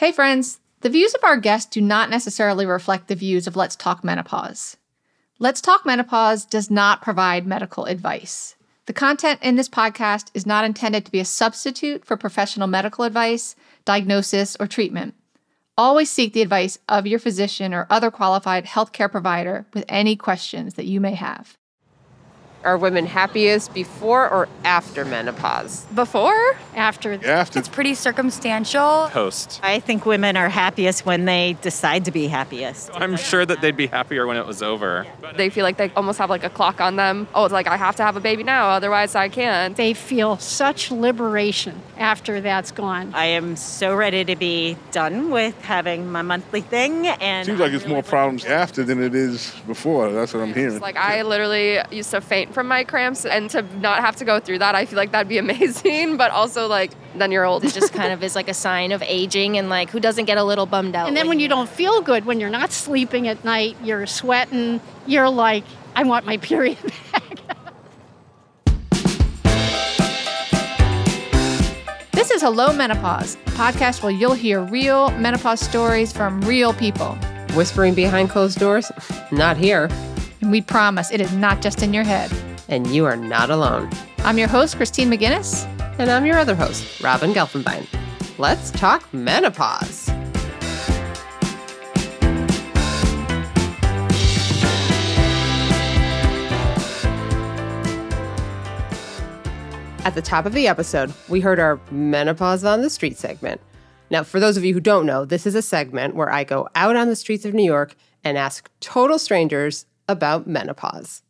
[0.00, 0.60] Hey, friends.
[0.80, 4.78] The views of our guests do not necessarily reflect the views of Let's Talk Menopause.
[5.38, 8.56] Let's Talk Menopause does not provide medical advice.
[8.86, 13.04] The content in this podcast is not intended to be a substitute for professional medical
[13.04, 15.16] advice, diagnosis, or treatment.
[15.76, 20.76] Always seek the advice of your physician or other qualified healthcare provider with any questions
[20.76, 21.58] that you may have.
[22.62, 25.86] Are women happiest before or after menopause?
[25.94, 26.56] Before?
[26.74, 27.14] After.
[27.24, 27.58] After.
[27.58, 29.08] It's pretty circumstantial.
[29.10, 29.60] Post.
[29.62, 32.90] I think women are happiest when they decide to be happiest.
[32.94, 35.06] I'm sure that they'd be happier when it was over.
[35.36, 37.28] They feel like they almost have like a clock on them.
[37.34, 39.74] Oh, it's like I have to have a baby now, otherwise I can't.
[39.74, 43.14] They feel such liberation after that's gone.
[43.14, 47.70] I am so ready to be done with having my monthly thing and Seems like
[47.70, 50.12] I'm it's really more problems after than it is before.
[50.12, 50.74] That's what I'm hearing.
[50.74, 54.24] It's like I literally used to faint from my cramps, and to not have to
[54.24, 56.16] go through that, I feel like that'd be amazing.
[56.16, 57.64] But also, like, then you're old.
[57.64, 60.38] It just kind of is like a sign of aging and like who doesn't get
[60.38, 61.08] a little bummed out.
[61.08, 64.80] And then when you don't feel good, when you're not sleeping at night, you're sweating,
[65.06, 66.78] you're like, I want my period
[67.12, 67.24] back.
[72.12, 77.14] This is Hello Menopause, a podcast where you'll hear real menopause stories from real people.
[77.54, 78.92] Whispering behind closed doors?
[79.32, 79.88] Not here.
[80.40, 82.32] And we promise it is not just in your head.
[82.68, 83.90] And you are not alone.
[84.18, 85.64] I'm your host, Christine McGinnis.
[85.98, 87.86] And I'm your other host, Robin Gelfenbien.
[88.38, 90.08] Let's talk menopause.
[100.02, 103.60] At the top of the episode, we heard our Menopause on the Street segment.
[104.08, 106.68] Now, for those of you who don't know, this is a segment where I go
[106.74, 107.94] out on the streets of New York
[108.24, 111.22] and ask total strangers about menopause.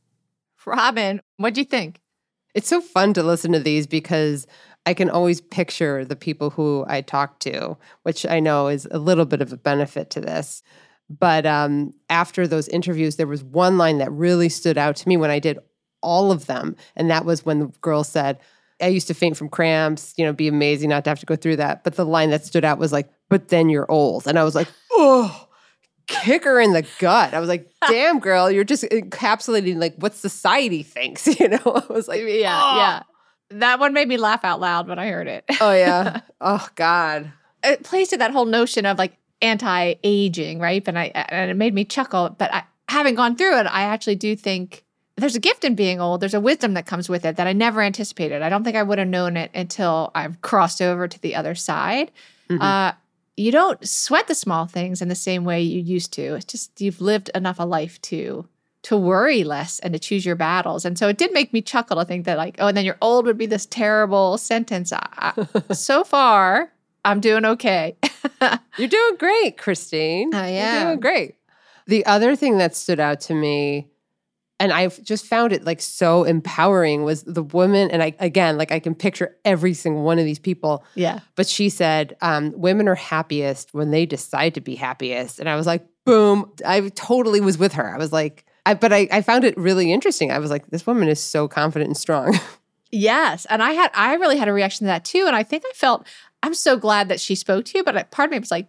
[0.66, 2.00] Robin, what do you think?
[2.54, 4.46] It's so fun to listen to these because
[4.86, 8.98] I can always picture the people who I talk to, which I know is a
[8.98, 10.62] little bit of a benefit to this.
[11.08, 15.16] But um, after those interviews, there was one line that really stood out to me
[15.16, 15.58] when I did
[16.02, 16.76] all of them.
[16.96, 18.38] And that was when the girl said,
[18.80, 21.36] I used to faint from cramps, you know, be amazing not to have to go
[21.36, 21.84] through that.
[21.84, 24.26] But the line that stood out was like, but then you're old.
[24.26, 25.48] And I was like, oh,
[26.10, 27.32] kick her in the gut.
[27.32, 31.58] I was like, damn, girl, you're just encapsulating like what society thinks, you know?
[31.64, 33.02] I was like, Yeah, "Oh." yeah.
[33.58, 35.44] That one made me laugh out loud when I heard it.
[35.60, 36.20] Oh, yeah.
[36.40, 37.32] oh, God.
[37.64, 40.86] it plays to that whole notion of like anti-aging, right?
[40.86, 42.30] And I and it made me chuckle.
[42.30, 44.84] But I, having gone through it, I actually do think
[45.16, 46.20] there's a gift in being old.
[46.20, 48.42] There's a wisdom that comes with it that I never anticipated.
[48.42, 51.54] I don't think I would have known it until I've crossed over to the other
[51.54, 52.10] side.
[52.48, 52.60] Mhm.
[52.62, 52.92] Uh,
[53.40, 56.34] you don't sweat the small things in the same way you used to.
[56.34, 58.46] It's just you've lived enough a life to
[58.82, 60.84] to worry less and to choose your battles.
[60.86, 62.96] And so it did make me chuckle to think that like, oh, and then you're
[63.02, 64.90] old would be this terrible sentence.
[64.92, 65.34] I,
[65.72, 66.72] so far,
[67.04, 67.96] I'm doing okay.
[68.78, 70.34] You're doing great, Christine.
[70.34, 70.86] I You're am.
[70.86, 71.34] doing great.
[71.86, 73.88] The other thing that stood out to me,
[74.60, 77.90] and I've just found it like so empowering, was the woman.
[77.90, 80.84] And I, again, like I can picture every single one of these people.
[80.94, 81.20] yeah.
[81.34, 85.40] But she said, um, women are happiest when they decide to be happiest.
[85.40, 86.52] And I was like, boom.
[86.64, 87.92] I totally was with her.
[87.92, 90.30] I was like, I, but I, I found it really interesting.
[90.30, 92.38] I was like, this woman is so confident and strong.
[92.92, 93.46] Yes.
[93.48, 95.24] And I had, I really had a reaction to that too.
[95.28, 96.06] And I think I felt,
[96.42, 98.66] I'm so glad that she spoke to you, but I- part of me was like,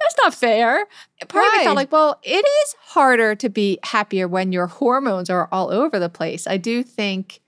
[0.00, 0.86] that's not fair.
[1.28, 1.64] Part of me Why?
[1.64, 5.98] felt like, well, it is harder to be happier when your hormones are all over
[5.98, 6.46] the place.
[6.46, 7.40] I do think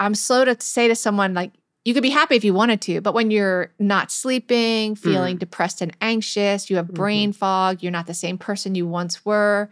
[0.00, 1.52] I'm slow to say to someone, like,
[1.84, 5.80] you could be happy if you wanted to, but when you're not sleeping, feeling depressed
[5.80, 9.70] and anxious, you have brain fog, you're not the same person you once were.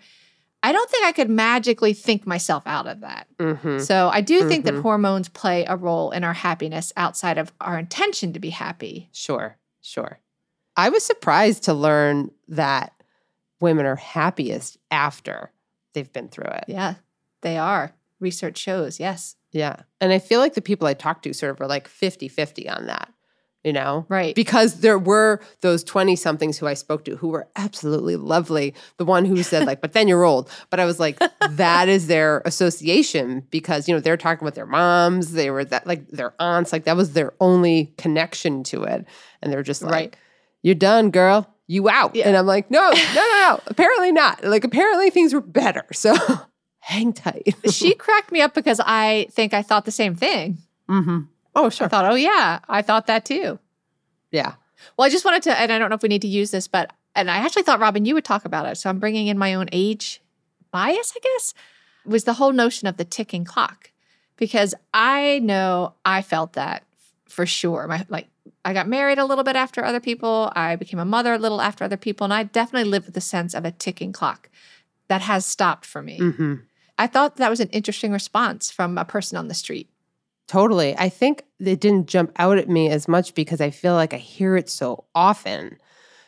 [0.62, 3.28] I don't think I could magically think myself out of that.
[3.38, 3.80] Mhm.
[3.80, 4.82] So I do think that Mhm.
[4.82, 9.08] hormones play a role in our happiness outside of our intention to be happy.
[9.12, 10.18] Sure, sure.
[10.76, 12.92] I was surprised to learn that
[13.60, 15.50] women are happiest after
[15.94, 16.64] they've been through it.
[16.68, 16.94] Yeah,
[17.42, 17.92] they are.
[18.20, 19.36] Research shows, yes.
[19.52, 19.76] Yeah.
[20.00, 22.68] And I feel like the people I talked to sort of were like 50 50
[22.68, 23.12] on that,
[23.64, 24.04] you know?
[24.08, 24.34] Right.
[24.34, 28.74] Because there were those 20 somethings who I spoke to who were absolutely lovely.
[28.98, 30.50] The one who said, like, but then you're old.
[30.68, 31.18] But I was like,
[31.50, 35.86] that is their association because, you know, they're talking with their moms, they were that,
[35.86, 39.06] like, their aunts, like, that was their only connection to it.
[39.40, 40.16] And they're just like, Right.
[40.62, 41.52] You're done, girl.
[41.66, 42.14] You out.
[42.14, 42.28] Yeah.
[42.28, 43.60] And I'm like, no, no, no, no.
[43.66, 44.44] apparently not.
[44.44, 45.84] Like, apparently things were better.
[45.92, 46.14] So
[46.80, 47.54] hang tight.
[47.72, 50.58] she cracked me up because I think I thought the same thing.
[50.88, 51.22] mm-hmm.
[51.56, 51.86] Oh, sure.
[51.86, 53.58] I thought, oh, yeah, I thought that too.
[54.30, 54.54] Yeah.
[54.96, 56.68] Well, I just wanted to, and I don't know if we need to use this,
[56.68, 58.76] but, and I actually thought, Robin, you would talk about it.
[58.76, 60.20] So I'm bringing in my own age
[60.70, 61.54] bias, I guess,
[62.04, 63.90] was the whole notion of the ticking clock.
[64.36, 66.84] Because I know I felt that
[67.26, 67.86] for sure.
[67.88, 68.28] My, like,
[68.64, 70.52] I got married a little bit after other people.
[70.54, 72.24] I became a mother a little after other people.
[72.24, 74.48] And I definitely lived with the sense of a ticking clock
[75.08, 76.18] that has stopped for me.
[76.18, 76.54] Mm-hmm.
[76.98, 79.90] I thought that was an interesting response from a person on the street.
[80.46, 80.96] Totally.
[80.96, 84.18] I think it didn't jump out at me as much because I feel like I
[84.18, 85.78] hear it so often.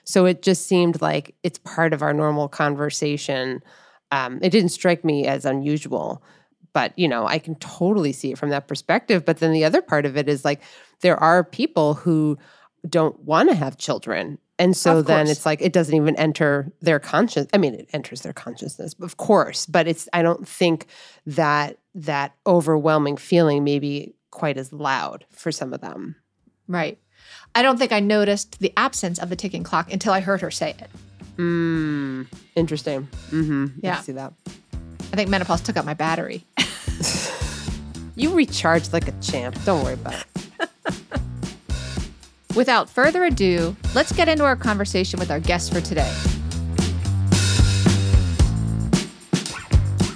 [0.04, 3.62] So it just seemed like it's part of our normal conversation.
[4.10, 6.22] Um, it didn't strike me as unusual,
[6.78, 9.24] but you know, I can totally see it from that perspective.
[9.24, 10.60] But then the other part of it is like
[11.00, 12.38] there are people who
[12.88, 14.38] don't want to have children.
[14.60, 17.46] And so then it's like it doesn't even enter their conscious.
[17.52, 20.86] I mean, it enters their consciousness, of course, but it's I don't think
[21.26, 26.14] that that overwhelming feeling maybe quite as loud for some of them.
[26.68, 26.98] Right.
[27.56, 30.50] I don't think I noticed the absence of the ticking clock until I heard her
[30.52, 30.90] say it.
[31.36, 33.08] Mm, interesting.
[33.30, 33.64] Mm-hmm.
[33.66, 33.94] I Yeah.
[33.96, 34.32] can see that.
[35.12, 36.44] I think menopause took out my battery.
[38.18, 39.56] You recharge like a champ.
[39.64, 40.68] Don't worry about it.
[42.56, 46.12] Without further ado, let's get into our conversation with our guest for today.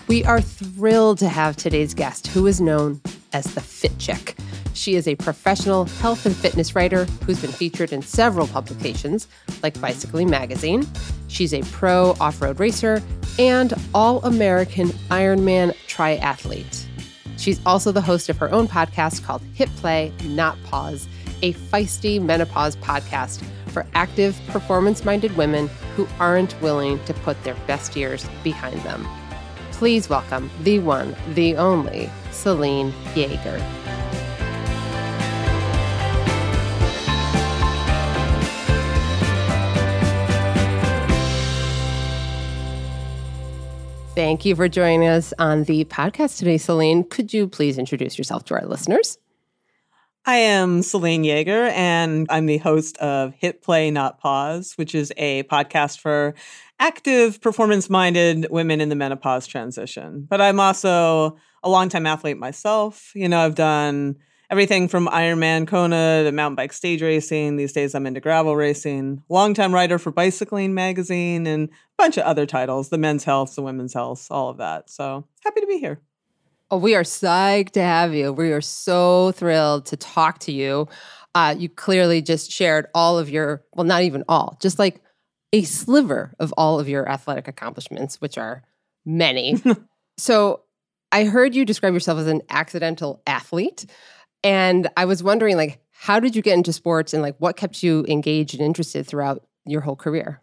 [0.08, 3.00] We are thrilled to have today's guest, who is known
[3.32, 4.36] as the Fit Chick.
[4.74, 9.28] She is a professional health and fitness writer who's been featured in several publications
[9.62, 10.86] like Bicycling Magazine.
[11.28, 13.02] She's a pro off road racer
[13.38, 16.86] and all American Ironman triathlete.
[17.36, 21.08] She's also the host of her own podcast called Hit Play, Not Pause,
[21.42, 27.56] a feisty menopause podcast for active, performance minded women who aren't willing to put their
[27.66, 29.06] best years behind them.
[29.72, 33.81] Please welcome the one, the only, Selene Yeager.
[44.14, 47.02] Thank you for joining us on the podcast today, Selene.
[47.02, 49.16] Could you please introduce yourself to our listeners?
[50.26, 55.14] I am Selene Yeager, and I'm the host of Hit Play Not Pause, which is
[55.16, 56.34] a podcast for
[56.78, 60.26] active, performance minded women in the menopause transition.
[60.28, 63.12] But I'm also a longtime athlete myself.
[63.14, 64.16] You know, I've done
[64.52, 67.56] everything from Ironman Kona to mountain bike stage racing.
[67.56, 69.22] These days I'm into gravel racing.
[69.30, 73.62] Longtime writer for Bicycling Magazine and a bunch of other titles the men's health, the
[73.62, 74.90] women's health, all of that.
[74.90, 76.00] So happy to be here.
[76.70, 78.30] Oh, we are psyched to have you.
[78.30, 80.86] We are so thrilled to talk to you.
[81.34, 85.00] Uh, you clearly just shared all of your, well, not even all, just like
[85.54, 88.64] a sliver of all of your athletic accomplishments, which are
[89.06, 89.62] many.
[90.18, 90.60] so
[91.10, 93.86] I heard you describe yourself as an accidental athlete.
[94.44, 97.82] And I was wondering, like, how did you get into sports and like what kept
[97.82, 100.42] you engaged and interested throughout your whole career?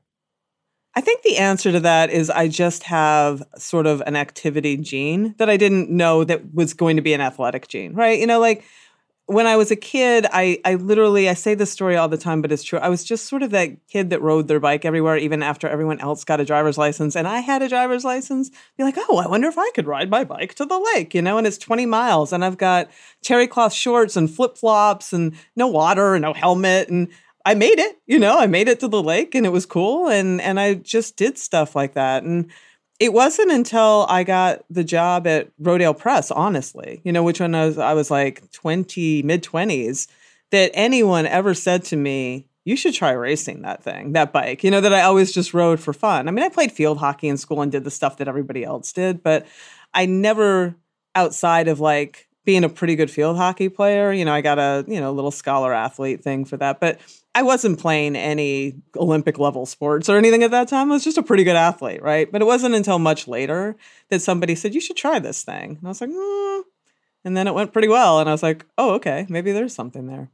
[0.96, 5.36] I think the answer to that is I just have sort of an activity gene
[5.38, 8.19] that I didn't know that was going to be an athletic gene, right?
[8.19, 8.63] You know, like
[9.30, 12.42] when I was a kid, I I literally I say this story all the time,
[12.42, 12.80] but it's true.
[12.80, 16.00] I was just sort of that kid that rode their bike everywhere, even after everyone
[16.00, 18.50] else got a driver's license, and I had a driver's license.
[18.76, 21.22] Be like, oh, I wonder if I could ride my bike to the lake, you
[21.22, 21.38] know?
[21.38, 22.90] And it's twenty miles, and I've got
[23.22, 27.10] terry cloth shorts and flip flops, and no water, and no helmet, and
[27.46, 30.08] I made it, you know, I made it to the lake and it was cool
[30.10, 32.52] and and I just did stuff like that and
[33.00, 37.56] it wasn't until I got the job at Rodale Press, honestly, you know, which when
[37.56, 40.07] I was I was like 20, mid 20s,
[40.51, 44.69] that anyone ever said to me, you should try racing that thing, that bike, you
[44.69, 46.28] know, that I always just rode for fun.
[46.28, 48.91] I mean, I played field hockey in school and did the stuff that everybody else
[48.91, 49.48] did, but
[49.94, 50.75] I never
[51.15, 54.84] outside of like being a pretty good field hockey player, you know, I got a,
[54.88, 57.00] you know, little scholar athlete thing for that, but
[57.39, 60.91] I wasn't playing any Olympic level sports or anything at that time.
[60.91, 62.29] I was just a pretty good athlete, right?
[62.29, 63.77] But it wasn't until much later
[64.10, 65.77] that somebody said, You should try this thing.
[65.77, 66.63] And I was like, mm.
[67.24, 68.19] And then it went pretty well.
[68.19, 70.29] And I was like, Oh, okay, maybe there's something there.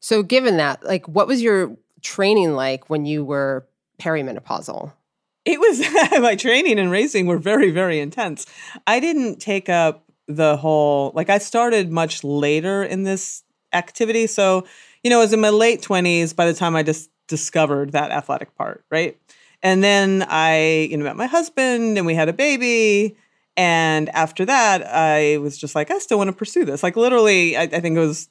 [0.00, 3.66] So, given that, like, what was your training like when you were
[4.00, 4.90] perimenopausal?
[5.44, 5.80] It was
[6.22, 8.46] my training and racing were very, very intense.
[8.86, 13.42] I didn't take up the whole, like, I started much later in this
[13.74, 14.26] activity.
[14.26, 14.64] So,
[15.02, 18.10] you know, I was in my late 20s by the time I just discovered that
[18.10, 19.18] athletic part, right?
[19.62, 23.16] And then I, you know, met my husband and we had a baby.
[23.56, 26.82] And after that, I was just like, I still want to pursue this.
[26.82, 28.28] Like, literally, I, I think it was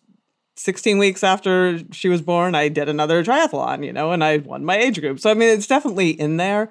[0.55, 4.65] 16 weeks after she was born, I did another triathlon, you know, and I won
[4.65, 5.19] my age group.
[5.19, 6.69] So, I mean, it's definitely in there.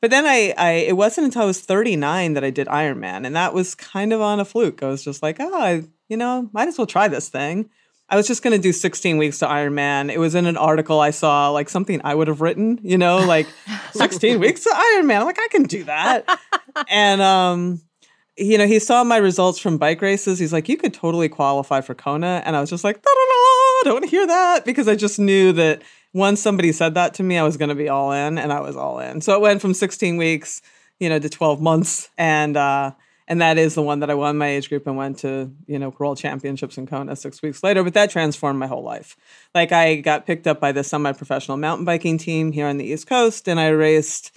[0.00, 3.26] But then I, I, it wasn't until I was 39 that I did Ironman.
[3.26, 4.82] And that was kind of on a fluke.
[4.82, 7.68] I was just like, oh, I, you know, might as well try this thing.
[8.10, 10.08] I was just going to do 16 weeks to Iron Man.
[10.08, 13.18] It was in an article I saw, like something I would have written, you know,
[13.18, 13.46] like
[13.92, 15.20] 16 weeks to Ironman.
[15.20, 16.38] I'm like, I can do that.
[16.88, 17.82] and, um,
[18.36, 20.38] you know, he saw my results from bike races.
[20.38, 22.42] He's like, you could totally qualify for Kona.
[22.46, 25.82] And I was just like, oh, don't hear that because I just knew that
[26.14, 28.60] once somebody said that to me, I was going to be all in, and I
[28.60, 29.20] was all in.
[29.20, 30.62] So it went from 16 weeks,
[30.98, 32.92] you know, to 12 months, and uh,
[33.28, 35.78] and that is the one that I won my age group and went to you
[35.78, 37.84] know world championships in Kona six weeks later.
[37.84, 39.16] But that transformed my whole life.
[39.54, 43.06] Like I got picked up by the semi-professional mountain biking team here on the East
[43.06, 44.34] Coast, and I raced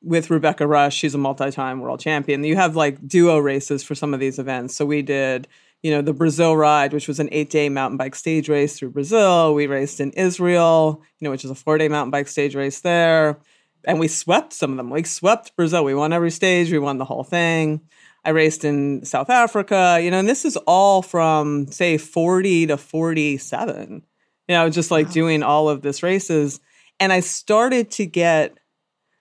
[0.00, 0.94] with Rebecca Rusch.
[0.94, 2.44] She's a multi-time world champion.
[2.44, 4.76] You have like duo races for some of these events.
[4.76, 5.48] So we did
[5.82, 8.90] you know, the Brazil ride, which was an eight day mountain bike stage race through
[8.90, 9.54] Brazil.
[9.54, 12.80] We raced in Israel, you know, which is a four day mountain bike stage race
[12.80, 13.38] there.
[13.84, 14.90] And we swept some of them.
[14.90, 15.84] We swept Brazil.
[15.84, 17.80] We won every stage, we won the whole thing.
[18.28, 22.76] I raced in South Africa, you know, and this is all from say 40 to
[22.76, 24.04] 47.
[24.48, 25.12] You know, just like wow.
[25.12, 26.60] doing all of this races.
[27.00, 28.58] And I started to get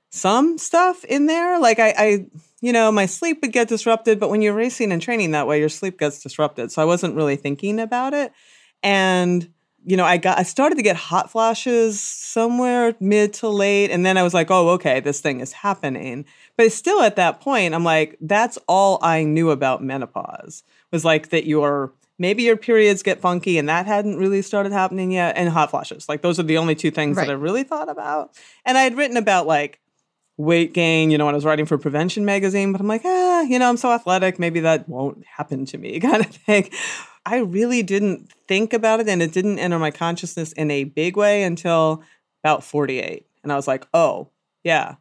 [0.10, 1.58] some stuff in there.
[1.58, 2.26] Like I, I
[2.60, 4.20] you know, my sleep would get disrupted.
[4.20, 6.74] But when you're racing and training that way, your sleep gets disrupted.
[6.74, 8.34] So I wasn't really thinking about it.
[8.84, 9.54] And,
[9.88, 13.90] you know, I got, I started to get hot flashes somewhere mid to late.
[13.90, 16.26] And then I was like, oh, okay, this thing is happening.
[16.58, 21.30] But still at that point, I'm like, that's all I knew about menopause was like
[21.30, 25.48] that your, maybe your periods get funky and that hadn't really started happening yet and
[25.50, 27.28] hot flashes like those are the only two things right.
[27.28, 28.32] that i really thought about
[28.66, 29.80] and i had written about like
[30.38, 33.42] weight gain, you know, when I was writing for Prevention magazine, but I'm like, ah,
[33.42, 36.70] you know, I'm so athletic, maybe that won't happen to me, kind of thing.
[37.28, 41.18] I really didn't think about it and it didn't enter my consciousness in a big
[41.18, 42.02] way until
[42.42, 43.26] about 48.
[43.44, 44.30] And I was like, oh,
[44.64, 44.96] yeah,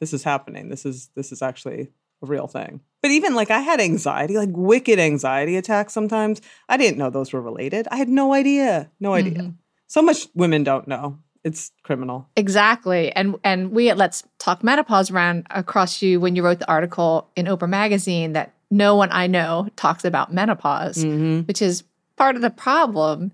[0.00, 0.68] this is happening.
[0.70, 1.88] This is this is actually
[2.22, 2.80] a real thing.
[3.00, 6.40] But even like I had anxiety, like wicked anxiety attacks sometimes.
[6.68, 7.86] I didn't know those were related.
[7.92, 8.90] I had no idea.
[8.98, 9.34] No idea.
[9.34, 9.50] Mm-hmm.
[9.86, 12.28] So much women don't know it's criminal.
[12.36, 13.12] Exactly.
[13.12, 17.30] And and we at Let's Talk Menopause ran across you when you wrote the article
[17.36, 21.40] in Oprah magazine that no one I know talks about menopause, mm-hmm.
[21.40, 21.84] which is
[22.16, 23.32] part of the problem.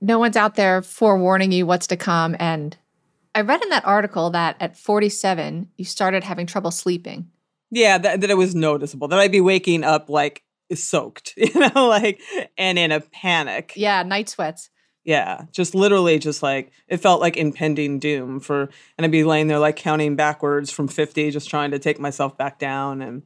[0.00, 2.36] No one's out there forewarning you what's to come.
[2.38, 2.76] And
[3.34, 7.30] I read in that article that at 47, you started having trouble sleeping.
[7.70, 11.88] Yeah, that, that it was noticeable, that I'd be waking up like soaked, you know,
[11.88, 12.20] like,
[12.56, 13.72] and in a panic.
[13.76, 14.70] Yeah, night sweats.
[15.04, 19.48] Yeah, just literally just like it felt like impending doom for and I'd be laying
[19.48, 23.22] there like counting backwards from 50 just trying to take myself back down and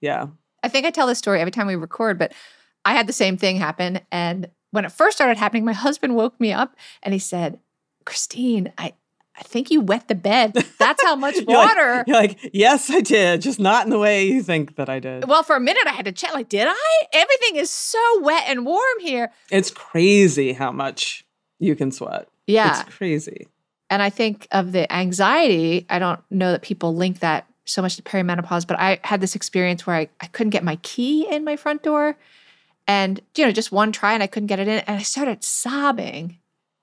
[0.00, 0.28] yeah.
[0.62, 2.32] I think I tell this story every time we record, but
[2.84, 6.38] I had the same thing happen and when it first started happening, my husband woke
[6.38, 7.58] me up and he said,
[8.04, 8.92] "Christine, I
[9.38, 10.52] I think you wet the bed.
[10.78, 11.98] That's how much you're water.
[11.98, 14.98] Like, you're like, yes, I did, just not in the way you think that I
[14.98, 15.28] did.
[15.28, 16.34] Well, for a minute, I had to check.
[16.34, 17.02] Like, did I?
[17.12, 19.30] Everything is so wet and warm here.
[19.50, 21.24] It's crazy how much
[21.60, 22.28] you can sweat.
[22.48, 23.46] Yeah, it's crazy.
[23.90, 25.86] And I think of the anxiety.
[25.88, 29.34] I don't know that people link that so much to perimenopause, but I had this
[29.34, 32.16] experience where I, I couldn't get my key in my front door.
[32.86, 34.78] And, you know, just one try and I couldn't get it in.
[34.80, 36.38] And I started sobbing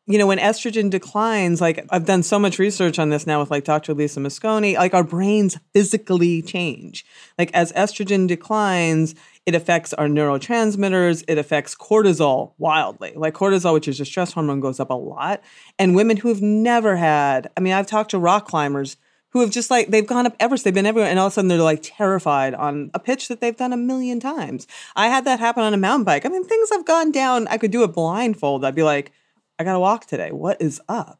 [0.08, 3.50] you know, when estrogen declines, like I've done so much research on this now with
[3.50, 3.96] like Dr.
[3.96, 7.06] Lisa Mosconi, like our brains physically change.
[7.40, 9.16] Like as estrogen declines,
[9.48, 13.14] it affects our neurotransmitters, it affects cortisol wildly.
[13.16, 15.42] Like cortisol, which is a stress hormone, goes up a lot.
[15.80, 18.98] And women who have never had, I mean, I've talked to rock climbers
[19.36, 21.34] who have just like they've gone up Everest, they've been everywhere, and all of a
[21.34, 24.66] sudden they're like terrified on a pitch that they've done a million times.
[24.96, 26.26] I had that happen on a mountain bike.
[26.26, 27.46] I mean, things have gone down.
[27.50, 28.64] I could do a blindfold.
[28.64, 29.12] I'd be like,
[29.60, 30.32] I got to walk today.
[30.32, 31.20] What is up?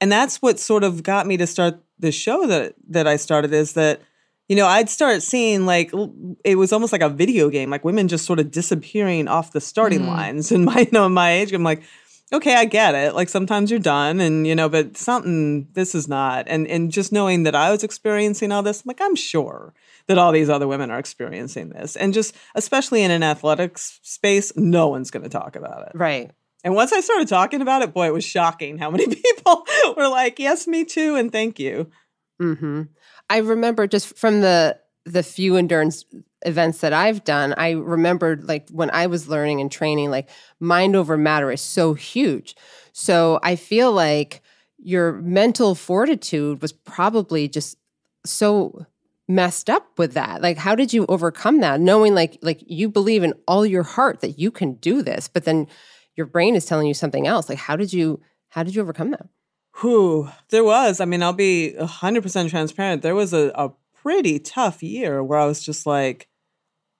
[0.00, 3.52] And that's what sort of got me to start the show that that I started
[3.52, 4.02] is that
[4.48, 5.92] you know, I'd start seeing like
[6.44, 9.60] it was almost like a video game, like women just sort of disappearing off the
[9.60, 10.08] starting mm-hmm.
[10.08, 10.50] lines.
[10.50, 11.84] And my, you know, my age, I'm like,
[12.32, 13.14] okay, I get it.
[13.14, 16.46] Like sometimes you're done, and you know, but something this is not.
[16.48, 19.74] And and just knowing that I was experiencing all this, I'm like, I'm sure
[20.06, 24.52] that all these other women are experiencing this, and just especially in an athletics space,
[24.56, 26.30] no one's going to talk about it, right?
[26.64, 30.08] And once I started talking about it, boy, it was shocking how many people were
[30.08, 31.90] like, "Yes, me too," and thank you.
[32.40, 32.82] Mm-hmm.
[33.30, 36.04] I remember just from the the few endurance
[36.44, 40.28] events that I've done, I remembered like when I was learning and training, like
[40.60, 42.56] mind over matter is so huge.
[42.92, 44.42] So I feel like
[44.78, 47.78] your mental fortitude was probably just
[48.24, 48.86] so
[49.28, 50.42] messed up with that.
[50.42, 51.80] Like how did you overcome that?
[51.80, 55.44] Knowing like like you believe in all your heart that you can do this, but
[55.44, 55.66] then
[56.16, 57.48] your brain is telling you something else.
[57.48, 58.20] Like how did you
[58.50, 59.26] how did you overcome that?
[59.76, 61.00] Who there was.
[61.00, 63.02] I mean, I'll be hundred percent transparent.
[63.02, 63.72] There was a, a
[64.02, 66.28] pretty tough year where I was just like,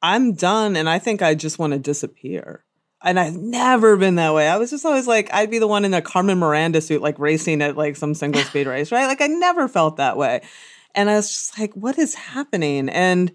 [0.02, 2.64] I'm done, and I think I just want to disappear.
[3.04, 4.48] And I've never been that way.
[4.48, 7.18] I was just always like, I'd be the one in a Carmen Miranda suit, like
[7.18, 9.06] racing at like some single speed race, right?
[9.06, 10.42] Like I never felt that way.
[10.94, 12.88] And I was just like, what is happening?
[12.88, 13.32] And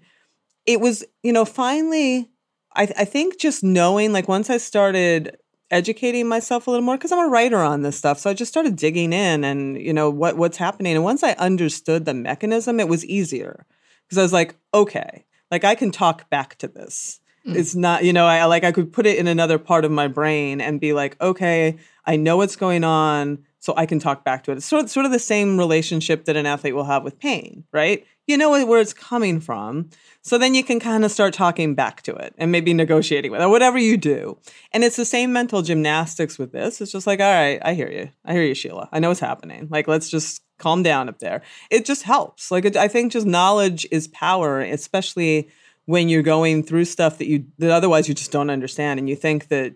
[0.64, 2.30] it was, you know, finally,
[2.74, 5.36] I, I think just knowing, like once I started
[5.70, 8.18] educating myself a little more because I'm a writer on this stuff.
[8.18, 10.94] So I just started digging in and you know what what's happening.
[10.94, 13.66] And once I understood the mechanism, it was easier
[14.06, 17.20] because I was like, okay, like I can talk back to this.
[17.46, 17.56] Mm.
[17.56, 20.08] It's not, you know, I like I could put it in another part of my
[20.08, 24.44] brain and be like, okay, I know what's going on, so I can talk back
[24.44, 24.58] to it.
[24.58, 27.64] It's sort of, sort of the same relationship that an athlete will have with pain,
[27.72, 28.06] right?
[28.26, 29.88] You know where it's coming from.
[30.20, 33.40] So then you can kind of start talking back to it and maybe negotiating with
[33.40, 34.38] it, or whatever you do.
[34.72, 36.80] And it's the same mental gymnastics with this.
[36.80, 38.10] It's just like, all right, I hear you.
[38.24, 38.88] I hear you, Sheila.
[38.92, 39.68] I know what's happening.
[39.70, 41.42] Like, let's just calm down up there.
[41.70, 42.50] It just helps.
[42.50, 45.48] Like, it, I think just knowledge is power, especially
[45.86, 49.16] when you're going through stuff that you that otherwise you just don't understand and you
[49.16, 49.74] think that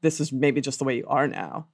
[0.00, 1.66] this is maybe just the way you are now.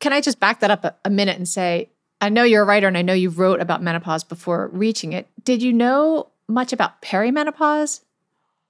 [0.00, 1.88] Can I just back that up a, a minute and say,
[2.20, 5.28] I know you're a writer and I know you wrote about menopause before reaching it.
[5.42, 8.00] Did you know much about perimenopause?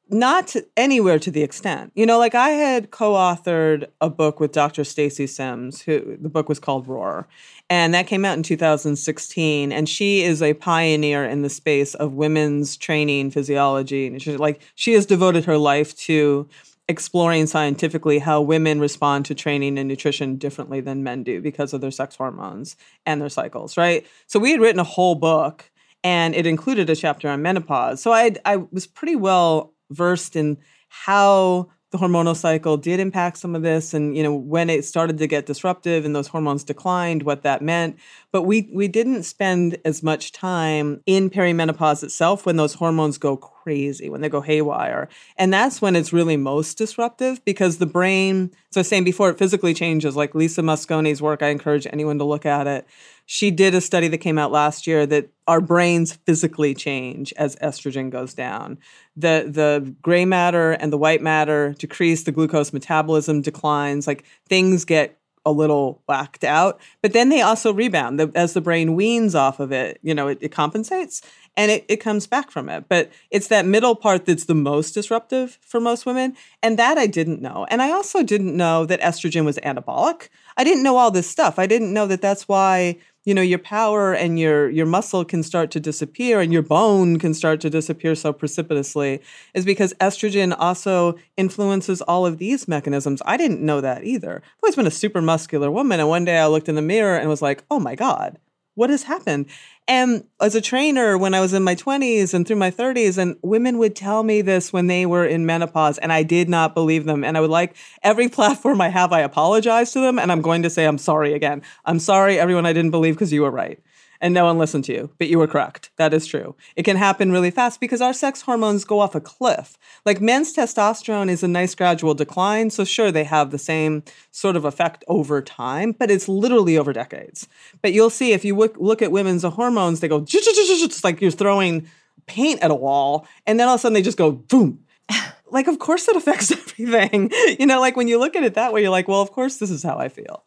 [0.08, 1.90] Not anywhere to the extent.
[1.96, 4.84] You know, like I had co-authored a book with Dr.
[4.84, 7.26] Stacy Sims, who the book was called Roar.
[7.68, 9.72] And that came out in 2016.
[9.72, 14.06] And she is a pioneer in the space of women's training physiology.
[14.06, 16.48] And she's like she has devoted her life to
[16.88, 21.80] exploring scientifically how women respond to training and nutrition differently than men do because of
[21.80, 24.06] their sex hormones and their cycles, right?
[24.28, 25.68] So we had written a whole book
[26.04, 28.00] and it included a chapter on menopause.
[28.00, 33.54] So I I was pretty well versed in how the hormonal cycle did impact some
[33.54, 37.22] of this and you know when it started to get disruptive and those hormones declined
[37.22, 37.96] what that meant.
[38.32, 43.36] But we we didn't spend as much time in perimenopause itself when those hormones go
[43.36, 45.08] crazy when they go haywire.
[45.36, 49.38] And that's when it's really most disruptive because the brain so I saying before it
[49.38, 50.16] physically changes.
[50.16, 52.86] Like Lisa Mosconi's work I encourage anyone to look at it
[53.26, 57.56] she did a study that came out last year that our brains physically change as
[57.56, 58.78] estrogen goes down.
[59.16, 64.84] The the gray matter and the white matter decrease, the glucose metabolism declines, like things
[64.84, 68.18] get a little whacked out, but then they also rebound.
[68.18, 71.22] The, as the brain weans off of it, you know, it, it compensates
[71.56, 72.86] and it, it comes back from it.
[72.88, 76.36] But it's that middle part that's the most disruptive for most women.
[76.64, 77.64] And that I didn't know.
[77.70, 80.28] And I also didn't know that estrogen was anabolic.
[80.56, 81.60] I didn't know all this stuff.
[81.60, 82.96] I didn't know that that's why
[83.26, 87.18] you know your power and your your muscle can start to disappear and your bone
[87.18, 89.20] can start to disappear so precipitously
[89.52, 93.20] is because estrogen also influences all of these mechanisms.
[93.26, 94.36] I didn't know that either.
[94.36, 97.18] I've always been a super muscular woman and one day i looked in the mirror
[97.18, 98.38] and was like oh my god
[98.74, 99.46] what has happened
[99.88, 103.36] and as a trainer, when I was in my 20s and through my 30s, and
[103.42, 107.04] women would tell me this when they were in menopause, and I did not believe
[107.04, 107.22] them.
[107.22, 110.62] And I would like every platform I have, I apologize to them, and I'm going
[110.64, 111.62] to say I'm sorry again.
[111.84, 113.80] I'm sorry, everyone I didn't believe because you were right
[114.20, 115.10] and no one listened to you.
[115.18, 115.52] But you were mm-hmm.
[115.52, 115.90] correct.
[115.96, 116.54] That is true.
[116.74, 119.76] It can happen really fast because our sex hormones go off a cliff.
[120.04, 122.70] Like men's testosterone is a nice gradual decline.
[122.70, 126.92] So, sure, they have the same sort of effect over time, but it's literally over
[126.92, 127.48] decades.
[127.82, 131.88] But you'll see if you look at women's hormones, they go just like you're throwing
[132.26, 134.80] paint at a wall, and then all of a sudden they just go boom.
[135.50, 136.50] like, of course, it affects
[136.80, 137.30] everything.
[137.58, 139.58] you know, like when you look at it that way, you're like, well, of course,
[139.58, 140.44] this is how I feel.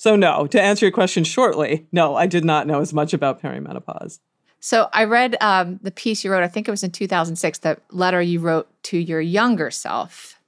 [0.00, 3.42] So, no, to answer your question shortly, no, I did not know as much about
[3.42, 4.18] perimenopause.
[4.58, 7.76] So, I read um, the piece you wrote, I think it was in 2006, the
[7.90, 10.40] letter you wrote to your younger self.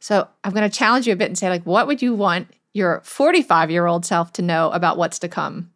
[0.00, 2.48] So, I'm going to challenge you a bit and say, like, what would you want
[2.72, 5.72] your 45 year old self to know about what's to come?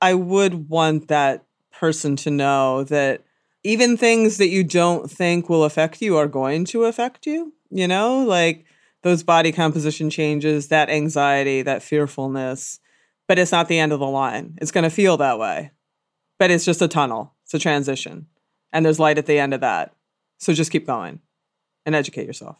[0.00, 3.24] I would want that person to know that
[3.64, 7.54] even things that you don't think will affect you are going to affect you.
[7.72, 8.66] You know, like
[9.02, 12.80] those body composition changes, that anxiety, that fearfulness.
[13.28, 14.56] But it's not the end of the line.
[14.60, 15.72] It's going to feel that way.
[16.38, 18.26] But it's just a tunnel, it's a transition.
[18.72, 19.94] And there's light at the end of that.
[20.38, 21.20] So just keep going
[21.86, 22.58] and educate yourself.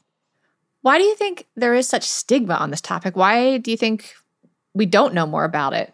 [0.83, 3.17] Why do you think there is such stigma on this topic?
[3.17, 4.15] Why do you think
[4.73, 5.93] we don't know more about it?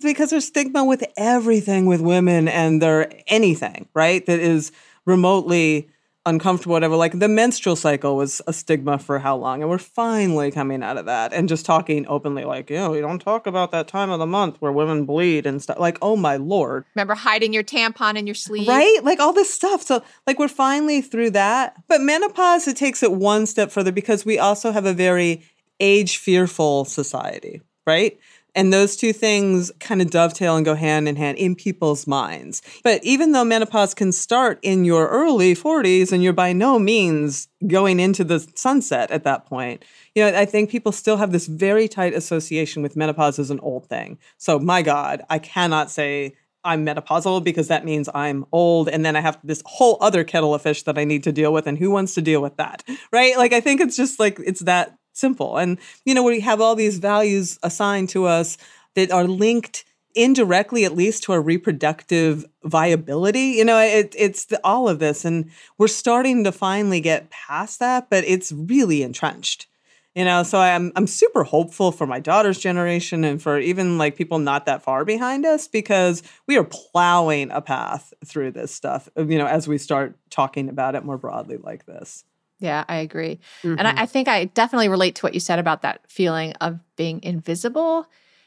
[0.00, 4.26] Because there's stigma with everything with women and their anything, right?
[4.26, 4.72] That is
[5.06, 5.88] remotely
[6.24, 6.96] uncomfortable, whatever.
[6.96, 9.60] Like the menstrual cycle was a stigma for how long?
[9.60, 13.00] And we're finally coming out of that and just talking openly, like, you know, we
[13.00, 15.78] don't talk about that time of the month where women bleed and stuff.
[15.78, 16.84] Like, oh my lord.
[16.94, 18.68] Remember hiding your tampon in your sleeve?
[18.68, 19.00] Right?
[19.02, 19.82] Like all this stuff.
[19.82, 21.74] So, like, we're finally through that.
[21.88, 25.42] But menopause, it takes it one step further because we also have a very
[25.80, 28.18] age fearful society, right?
[28.54, 32.60] And those two things kind of dovetail and go hand in hand in people's minds.
[32.84, 37.48] But even though menopause can start in your early 40s and you're by no means
[37.66, 39.84] going into the sunset at that point,
[40.14, 43.60] you know, I think people still have this very tight association with menopause as an
[43.60, 44.18] old thing.
[44.36, 46.34] So, my God, I cannot say
[46.64, 50.54] I'm menopausal because that means I'm old and then I have this whole other kettle
[50.54, 52.84] of fish that I need to deal with and who wants to deal with that?
[53.12, 53.36] Right?
[53.36, 55.56] Like I think it's just like it's that simple.
[55.56, 58.58] And, you know, we have all these values assigned to us
[58.96, 63.54] that are linked indirectly at least to our reproductive viability.
[63.56, 65.24] You know it, it's the, all of this.
[65.24, 69.68] And we're starting to finally get past that but it's really entrenched.
[70.14, 74.14] You know so i'm i'm super hopeful for my daughter's generation and for even like
[74.14, 79.08] people not that far behind us because we are plowing a path through this stuff
[79.16, 82.24] you know as we start talking about it more broadly like this
[82.62, 83.40] Yeah, I agree.
[83.62, 83.78] Mm-hmm.
[83.78, 86.78] And I, I think I definitely relate to what you said about that feeling of
[86.96, 88.06] being invisible.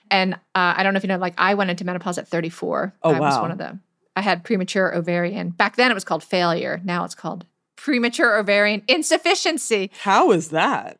[0.09, 2.95] And uh, I don't know if you know, like I went into menopause at 34.
[3.03, 3.81] Oh, I was one of them.
[4.15, 5.49] I had premature ovarian.
[5.49, 6.79] Back then it was called failure.
[6.83, 9.91] Now it's called premature ovarian insufficiency.
[10.01, 10.97] how is that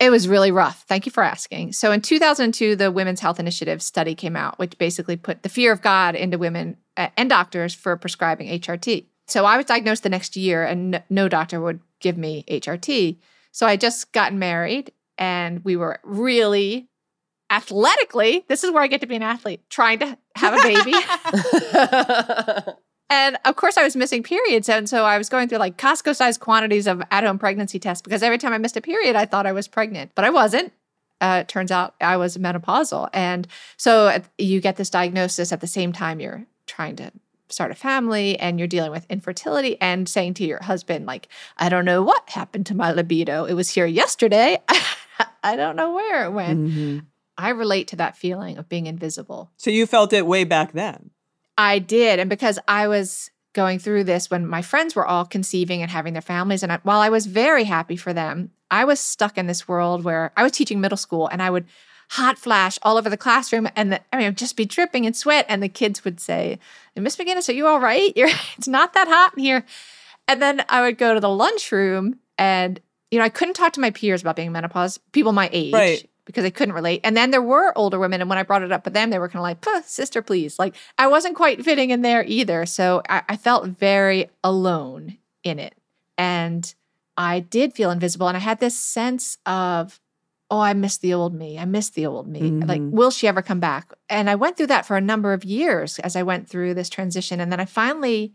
[0.00, 0.84] It was really rough.
[0.88, 1.72] Thank you for asking.
[1.74, 5.70] So in 2002, the Women's Health Initiative study came out, which basically put the fear
[5.70, 9.04] of God into women uh, and doctors for prescribing HRT.
[9.26, 13.18] So I was diagnosed the next year, and no, doctor would give me HRT.
[13.52, 16.88] So I just gotten married, and we were really
[17.50, 18.44] athletically.
[18.48, 20.94] This is where I get to be an athlete, trying to have a baby.
[23.10, 24.68] And of course, I was missing periods.
[24.68, 28.02] And so I was going through like Costco sized quantities of at home pregnancy tests
[28.02, 30.72] because every time I missed a period, I thought I was pregnant, but I wasn't.
[31.20, 33.08] Uh, it turns out I was menopausal.
[33.12, 37.12] And so you get this diagnosis at the same time you're trying to
[37.54, 41.68] start a family and you're dealing with infertility and saying to your husband, like, I
[41.68, 43.44] don't know what happened to my libido.
[43.46, 44.58] It was here yesterday.
[45.42, 46.60] I don't know where it went.
[46.60, 47.06] Mhm.
[47.38, 49.50] I relate to that feeling of being invisible.
[49.56, 51.10] so you felt it way back then
[51.56, 52.18] I did.
[52.18, 56.12] And because I was going through this when my friends were all conceiving and having
[56.12, 59.46] their families, and I, while I was very happy for them, I was stuck in
[59.46, 61.66] this world where I was teaching middle school and I would
[62.10, 65.14] hot flash all over the classroom and the, I mean, I'd just be dripping in
[65.14, 65.46] sweat.
[65.48, 66.58] And the kids would say,
[66.96, 68.12] Miss McGinnis, are you all right?
[68.16, 69.64] You're, it's not that hot in here.
[70.28, 73.80] And then I would go to the lunchroom and, you know, I couldn't talk to
[73.80, 75.74] my peers about being menopause, people my age.
[75.74, 76.08] Right.
[76.26, 77.02] Because they couldn't relate.
[77.04, 78.22] And then there were older women.
[78.22, 80.22] And when I brought it up with them, they were kind of like, "Puh, sister,
[80.22, 80.58] please.
[80.58, 82.64] Like, I wasn't quite fitting in there either.
[82.64, 85.74] So I, I felt very alone in it.
[86.16, 86.74] And
[87.18, 88.26] I did feel invisible.
[88.26, 90.00] And I had this sense of,
[90.50, 91.58] oh, I miss the old me.
[91.58, 92.40] I miss the old me.
[92.42, 92.90] Like, Mhm.
[92.90, 93.92] will she ever come back?
[94.10, 96.88] And I went through that for a number of years as I went through this
[96.90, 97.40] transition.
[97.40, 98.34] And then I finally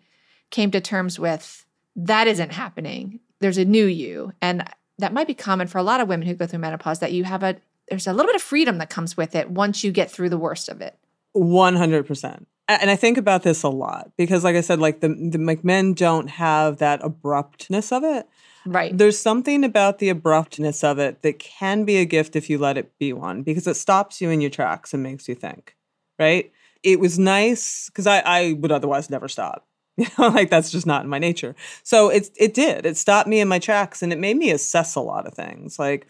[0.49, 3.19] came to terms with that isn't happening.
[3.39, 4.33] There's a new you.
[4.41, 4.63] And
[4.97, 7.23] that might be common for a lot of women who go through menopause that you
[7.25, 7.57] have a,
[7.89, 10.37] there's a little bit of freedom that comes with it once you get through the
[10.37, 10.97] worst of it.
[11.35, 12.45] 100%.
[12.67, 15.63] And I think about this a lot because, like I said, like the, the like
[15.63, 18.27] men don't have that abruptness of it.
[18.65, 18.95] Right.
[18.97, 22.77] There's something about the abruptness of it that can be a gift if you let
[22.77, 25.75] it be one because it stops you in your tracks and makes you think,
[26.17, 26.51] right?
[26.83, 29.65] It was nice because I, I would otherwise never stop.
[29.99, 31.55] You know, like that's just not in my nature.
[31.83, 32.85] So it it did.
[32.85, 35.77] It stopped me in my tracks and it made me assess a lot of things.
[35.77, 36.07] Like,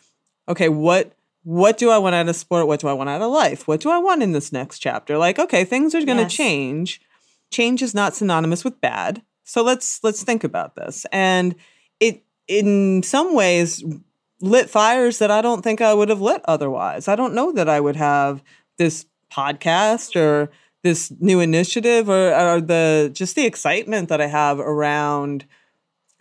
[0.47, 2.67] okay, what what do I want out of sport?
[2.67, 3.67] What do I want out of life?
[3.67, 5.17] What do I want in this next chapter?
[5.17, 6.33] Like, okay, things are going to Yes.
[6.33, 7.01] change.
[7.51, 9.23] Change is not synonymous with bad.
[9.43, 11.07] So let's let's think about this.
[11.11, 11.55] And
[12.49, 13.83] in some ways
[14.41, 17.07] lit fires that I don't think I would have lit otherwise.
[17.07, 18.43] I don't know that I would have
[18.77, 20.49] this podcast or
[20.83, 25.45] this new initiative or, or the just the excitement that I have around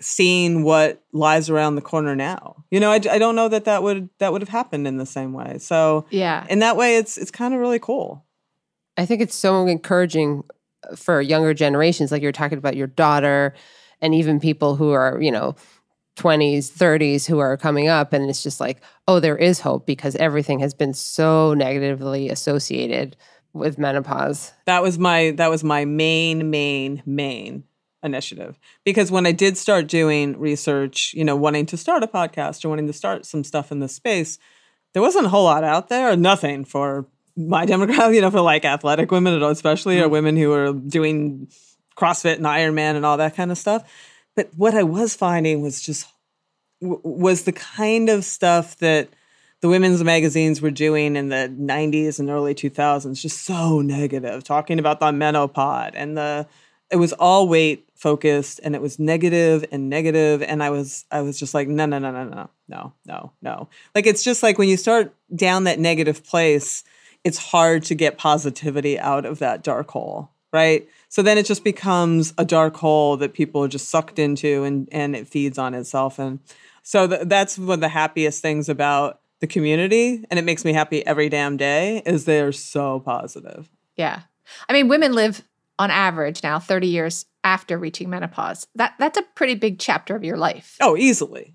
[0.01, 2.65] seeing what lies around the corner now.
[2.71, 5.07] You know, I, I don't know that that would that would have happened in the
[5.07, 5.59] same way.
[5.59, 6.45] So Yeah.
[6.51, 8.25] in that way, it's it's kind of really cool.
[8.97, 10.43] I think it's so encouraging
[10.97, 13.55] for younger generations, like you're talking about your daughter,
[14.01, 15.55] and even people who are, you know,
[16.19, 18.13] 20s, 30s who are coming up.
[18.13, 23.17] And it's just like, oh, there is hope because everything has been so negatively associated
[23.53, 24.53] with menopause.
[24.67, 27.65] That was my that was my main main main
[28.03, 32.65] initiative because when I did start doing research, you know, wanting to start a podcast
[32.65, 34.39] or wanting to start some stuff in this space,
[34.93, 38.65] there wasn't a whole lot out there, nothing for my demographic, you know, for like
[38.65, 40.13] athletic women, at all, especially or mm-hmm.
[40.13, 41.49] women who are doing
[41.97, 43.91] CrossFit and Ironman and all that kind of stuff.
[44.39, 46.07] But what I was finding was just
[46.81, 49.09] was the kind of stuff that
[49.63, 54.79] the women's magazines were doing in the 90s and early 2000s just so negative talking
[54.79, 56.47] about the menopause and the
[56.89, 61.21] it was all weight focused and it was negative and negative and i was i
[61.21, 63.69] was just like no no no no no no no no.
[63.97, 66.85] Like it's just like when you start down that negative place
[67.25, 71.65] it's hard to get positivity out of that dark hole right so then it just
[71.65, 75.75] becomes a dark hole that people are just sucked into and and it feeds on
[75.75, 76.41] itself and
[76.83, 80.73] so th- that's one of the happiest things about the community and it makes me
[80.73, 84.23] happy every damn day is they're so positive Yeah.
[84.69, 85.43] I mean, women live
[85.79, 88.67] on average now 30 years after reaching menopause.
[88.75, 90.77] That that's a pretty big chapter of your life.
[90.81, 91.55] oh easily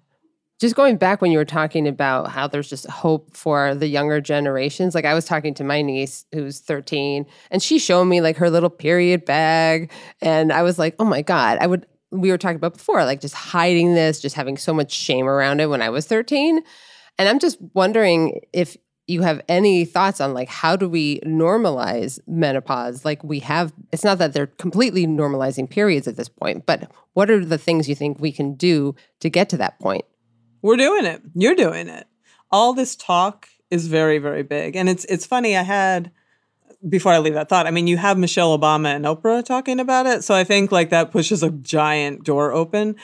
[0.59, 4.21] Just going back when you were talking about how there's just hope for the younger
[4.21, 4.95] generations.
[4.95, 8.49] Like I was talking to my niece who's 13 and she showed me like her
[8.49, 9.91] little period bag.
[10.21, 13.19] And I was like, oh my God, I would, we were talking about before, like
[13.19, 16.61] just hiding this, just having so much shame around it when I was 13.
[17.17, 22.19] And I'm just wondering if you have any thoughts on like how do we normalize
[22.25, 26.89] menopause like we have it's not that they're completely normalizing periods at this point but
[27.13, 30.05] what are the things you think we can do to get to that point
[30.63, 31.21] We're doing it.
[31.35, 32.07] You're doing it.
[32.49, 34.75] All this talk is very, very big.
[34.75, 36.11] And it's it's funny, I had
[36.87, 40.05] before I leave that thought, I mean, you have Michelle Obama and Oprah talking about
[40.05, 40.23] it.
[40.23, 42.95] So I think like that pushes a giant door open.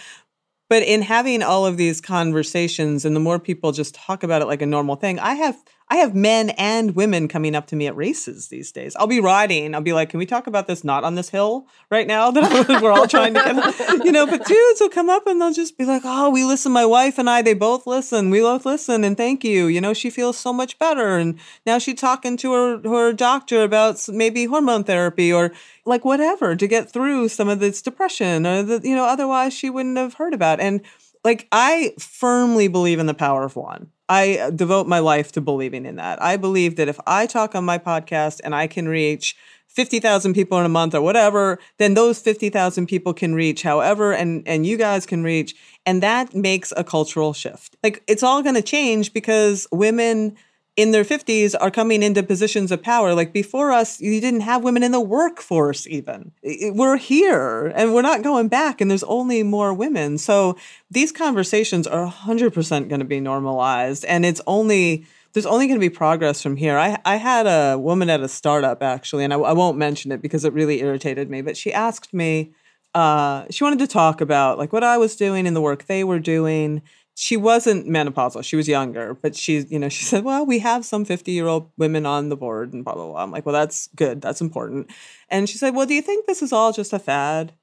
[0.70, 4.46] But in having all of these conversations and the more people just talk about it
[4.46, 5.58] like a normal thing, I have
[5.92, 8.96] I have men and women coming up to me at races these days.
[8.96, 9.74] I'll be riding.
[9.74, 12.82] I'll be like, "Can we talk about this not on this hill right now that
[12.82, 15.80] we're all trying to get?" You know, but dudes will come up and they'll just
[15.80, 16.72] be like, "Oh, we listen.
[16.72, 18.30] My wife and I, they both listen.
[18.30, 19.66] We both listen, and thank you.
[19.66, 23.64] You know, she feels so much better, and now she's talking to her her doctor
[23.64, 25.52] about maybe hormone therapy or
[25.86, 29.72] like whatever to get through some of this depression or the you know otherwise she
[29.72, 30.82] wouldn't have heard about." And
[31.24, 33.92] like I firmly believe in the power of one.
[34.10, 36.22] I uh, devote my life to believing in that.
[36.22, 39.36] I believe that if I talk on my podcast and I can reach
[39.68, 44.46] 50,000 people in a month or whatever, then those 50,000 people can reach however and
[44.48, 47.78] and you guys can reach and that makes a cultural shift.
[47.84, 50.36] Like it's all going to change because women
[50.80, 53.14] in their 50s are coming into positions of power.
[53.14, 56.32] Like before us, you didn't have women in the workforce even.
[56.42, 60.18] We're here and we're not going back, and there's only more women.
[60.18, 60.56] So
[60.90, 64.06] these conversations are 100% going to be normalized.
[64.06, 66.78] And it's only, there's only going to be progress from here.
[66.78, 70.22] I, I had a woman at a startup actually, and I, I won't mention it
[70.22, 72.54] because it really irritated me, but she asked me,
[72.96, 76.06] uh, she wanted to talk about like what I was doing and the work they
[76.06, 76.82] were doing
[77.22, 78.46] she wasn't menopausal.
[78.46, 82.06] She was younger, but she, you know, she said, "Well, we have some fifty-year-old women
[82.06, 84.22] on the board, and blah blah blah." I'm like, "Well, that's good.
[84.22, 84.90] That's important."
[85.28, 87.54] And she said, "Well, do you think this is all just a fad?"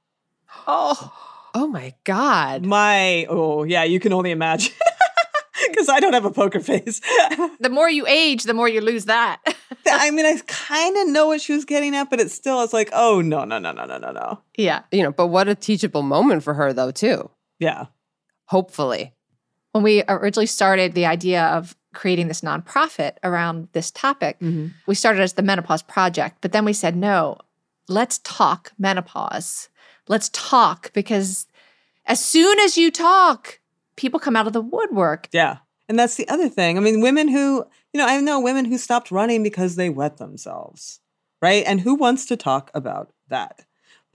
[0.68, 1.12] oh
[1.54, 4.72] oh my god My, oh yeah, you can only imagine
[5.68, 7.00] because I don't have a poker face.
[7.58, 9.40] The more you age, the more you lose that.
[9.90, 12.72] I mean, I kind of know what she was getting at, but it's still, it's
[12.72, 14.40] like, oh no, no, no, no, no, no, no.
[14.56, 14.82] yeah.
[14.92, 17.86] you know but what a teachable moment for her though too Yeah,
[18.44, 19.15] hopefully
[19.76, 24.68] When we originally started the idea of creating this nonprofit around this topic, mm-hmm.
[24.86, 27.36] we started as the Menopause Project, but then we said, no,
[27.86, 29.68] let's talk menopause.
[30.08, 31.46] Let's talk because
[32.06, 33.60] as soon as you talk,
[33.96, 35.28] people come out of the woodwork.
[35.32, 35.58] yeah.
[35.90, 36.78] And that's the other thing.
[36.78, 40.16] I mean, women who, you know, I know women who stopped running because they wet
[40.16, 41.00] themselves,
[41.42, 41.64] right?
[41.66, 43.65] And who wants to talk about that?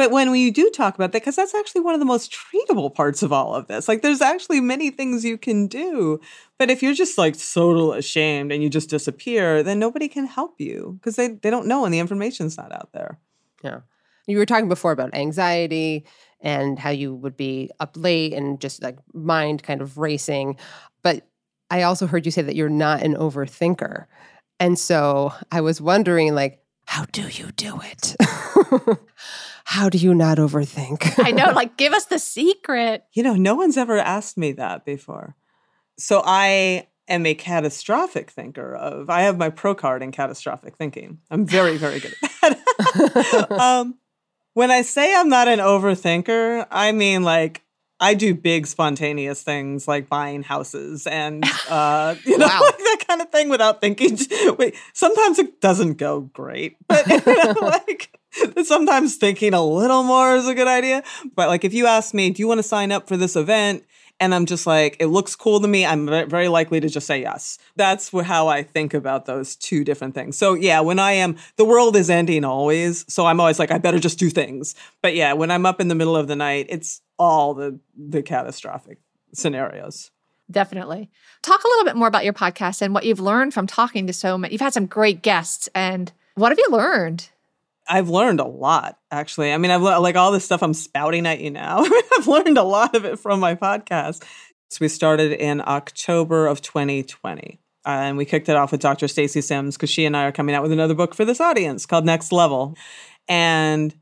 [0.01, 2.91] But when we do talk about that, because that's actually one of the most treatable
[2.91, 3.87] parts of all of this.
[3.87, 6.19] Like, there's actually many things you can do.
[6.57, 10.55] But if you're just like so ashamed and you just disappear, then nobody can help
[10.59, 13.19] you because they, they don't know and the information's not out there.
[13.63, 13.81] Yeah.
[14.25, 16.07] You were talking before about anxiety
[16.39, 20.57] and how you would be up late and just like mind kind of racing.
[21.03, 21.27] But
[21.69, 24.07] I also heard you say that you're not an overthinker.
[24.59, 26.60] And so I was wondering, like,
[26.91, 28.17] how do you do it?
[29.63, 31.13] how do you not overthink?
[31.23, 33.05] I know, like, give us the secret.
[33.13, 35.37] You know, no one's ever asked me that before.
[35.97, 41.19] So I am a catastrophic thinker of I have my pro card in catastrophic thinking.
[41.31, 43.51] I'm very, very good at that.
[43.57, 43.97] um,
[44.53, 47.63] when I say I'm not an overthinker, I mean like
[48.01, 52.61] I do big spontaneous things like buying houses and uh, you know Wow.
[52.63, 54.17] like that kind of thing without thinking.
[54.57, 58.17] Wait, sometimes it doesn't go great, but you know, like
[58.63, 61.03] sometimes thinking a little more is a good idea.
[61.35, 63.85] But like if you ask me, do you want to sign up for this event?
[64.19, 65.83] And I'm just like, it looks cool to me.
[65.83, 67.57] I'm very likely to just say yes.
[67.75, 70.37] That's how I think about those two different things.
[70.37, 73.03] So, yeah, when I am, the world is ending always.
[73.11, 74.75] So I'm always like, I better just do things.
[75.01, 78.23] But yeah, when I'm up in the middle of the night, it's all the, the
[78.23, 78.97] catastrophic
[79.31, 80.09] scenarios.
[80.49, 81.11] Definitely.
[81.43, 84.13] Talk a little bit more about your podcast and what you've learned from talking to
[84.13, 84.53] so many.
[84.53, 87.29] You've had some great guests, and what have you learned?
[87.87, 89.53] I've learned a lot, actually.
[89.53, 91.85] I mean, I've le- like all this stuff I'm spouting at you now.
[92.17, 94.23] I've learned a lot of it from my podcast.
[94.69, 97.59] So we started in October of 2020.
[97.85, 99.07] uh, and we kicked it off with Dr.
[99.07, 101.85] Stacy Sims because she and I are coming out with another book for this audience
[101.85, 102.75] called Next Level.
[103.27, 103.93] And,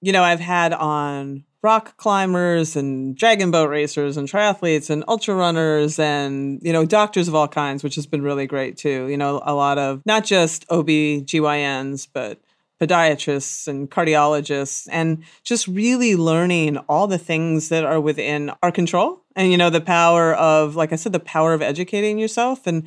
[0.00, 5.34] you know, I've had on rock climbers and dragon boat racers and triathletes and ultra
[5.34, 9.08] runners and, you know, doctors of all kinds, which has been really great too.
[9.08, 12.40] You know, a lot of not just OB-GYNs, but
[12.80, 19.24] podiatrists and cardiologists and just really learning all the things that are within our control
[19.34, 22.86] And you know, the power of like I said the power of educating yourself and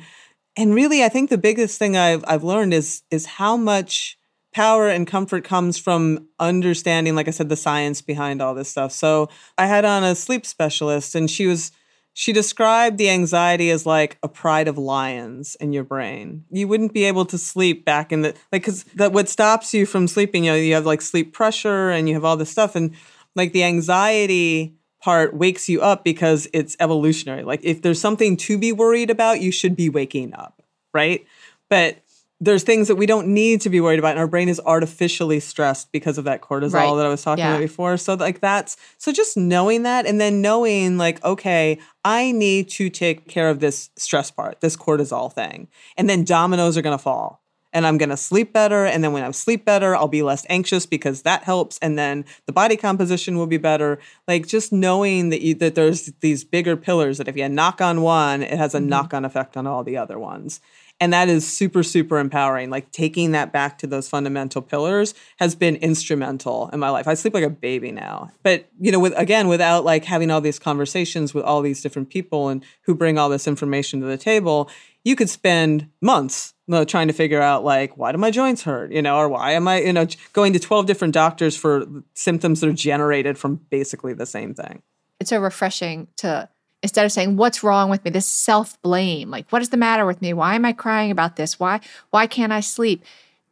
[0.56, 4.18] and really I think the biggest thing I've I've learned is is how much
[4.52, 8.92] power and comfort comes from understanding like I said the science behind all this stuff.
[8.92, 11.72] So, I had on a sleep specialist and she was
[12.14, 16.44] she described the anxiety as like a pride of lions in your brain.
[16.50, 19.86] You wouldn't be able to sleep back in the like because that what stops you
[19.86, 20.44] from sleeping.
[20.44, 22.94] You know, you have like sleep pressure and you have all this stuff, and
[23.34, 27.44] like the anxiety part wakes you up because it's evolutionary.
[27.44, 30.62] Like if there's something to be worried about, you should be waking up,
[30.92, 31.26] right?
[31.70, 32.01] But
[32.42, 35.38] there's things that we don't need to be worried about and our brain is artificially
[35.38, 36.96] stressed because of that cortisol Right.
[36.96, 37.52] that I was talking Yeah.
[37.52, 37.96] about before.
[37.96, 42.90] So like that's so just knowing that and then knowing like okay, I need to
[42.90, 45.68] take care of this stress part, this cortisol thing.
[45.96, 47.40] And then dominoes are going to fall.
[47.74, 50.44] And I'm going to sleep better and then when I sleep better, I'll be less
[50.50, 54.00] anxious because that helps and then the body composition will be better.
[54.26, 58.02] Like just knowing that you that there's these bigger pillars that if you knock on
[58.02, 58.88] one, it has a mm-hmm.
[58.88, 60.60] knock-on effect on all the other ones.
[61.02, 62.70] And that is super, super empowering.
[62.70, 67.08] Like taking that back to those fundamental pillars has been instrumental in my life.
[67.08, 68.30] I sleep like a baby now.
[68.44, 72.08] But, you know, with again, without like having all these conversations with all these different
[72.08, 74.70] people and who bring all this information to the table,
[75.02, 78.62] you could spend months you know, trying to figure out like why do my joints
[78.62, 81.84] hurt you know or why am i you know going to 12 different doctors for
[82.14, 84.80] symptoms that are generated from basically the same thing
[85.18, 86.48] it's so refreshing to
[86.82, 88.10] instead of saying what's wrong with me?
[88.10, 89.30] This self-blame.
[89.30, 90.32] Like what is the matter with me?
[90.32, 91.58] Why am i crying about this?
[91.60, 93.04] Why why can't i sleep?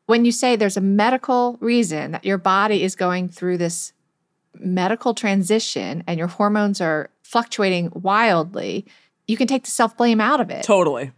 [0.07, 3.93] When you say there's a medical reason that your body is going through this
[4.55, 8.85] medical transition and your hormones are fluctuating wildly
[9.31, 10.65] you can take the self-blame out of it.
[10.65, 11.13] Totally.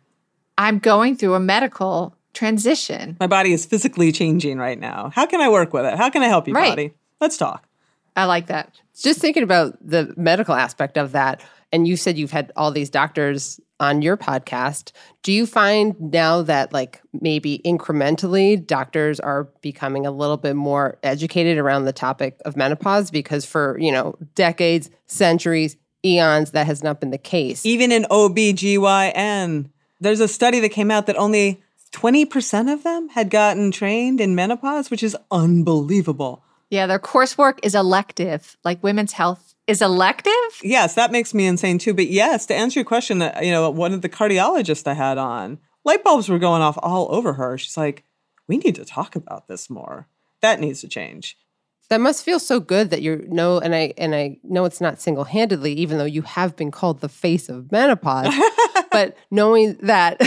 [0.58, 3.16] I'm going through a medical transition.
[3.18, 5.10] My body is physically changing right now.
[5.14, 5.96] How can i work with it?
[5.96, 6.68] How can i help you Right.
[6.68, 6.92] body?
[7.20, 7.66] Let's talk.
[8.14, 8.80] I like that.
[8.94, 11.40] Just thinking about the medical aspect of that,
[11.72, 14.92] and you said you've had all these doctors on your podcast.
[15.22, 20.98] Do you find now that, like, maybe incrementally, doctors are becoming a little bit more
[21.02, 23.10] educated around the topic of menopause?
[23.10, 27.64] Because for, you know, decades, centuries, eons, that has not been the case.
[27.66, 33.30] even in OBGYN, there's a study that came out that only 20% of them had
[33.30, 36.42] gotten trained in menopause, which is unbelievable.
[36.70, 41.78] yeah their coursework is elective like women's health is elective Yes, that makes me insane
[41.78, 41.94] too.
[41.94, 45.18] But yes, to answer your question, uh, you know, one of the cardiologists I had
[45.18, 47.58] on, light bulbs were going off all over her.
[47.58, 48.04] She's like,
[48.48, 50.08] we need to talk about this more.
[50.40, 51.36] That needs to change.
[51.88, 55.00] That must feel so good that you know, and I and I know it's not
[55.00, 58.34] single handedly, even though you have been called the face of menopause.
[58.90, 60.20] but knowing that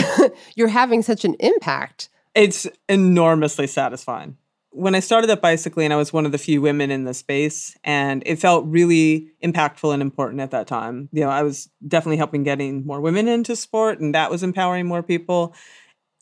[0.54, 4.36] you're having such an impact, It's enormously satisfying.
[4.70, 7.76] When I started at Bicycling, I was one of the few women in the space,
[7.82, 11.08] and it felt really impactful and important at that time.
[11.12, 14.86] You know, I was definitely helping getting more women into sport, and that was empowering
[14.86, 15.54] more people.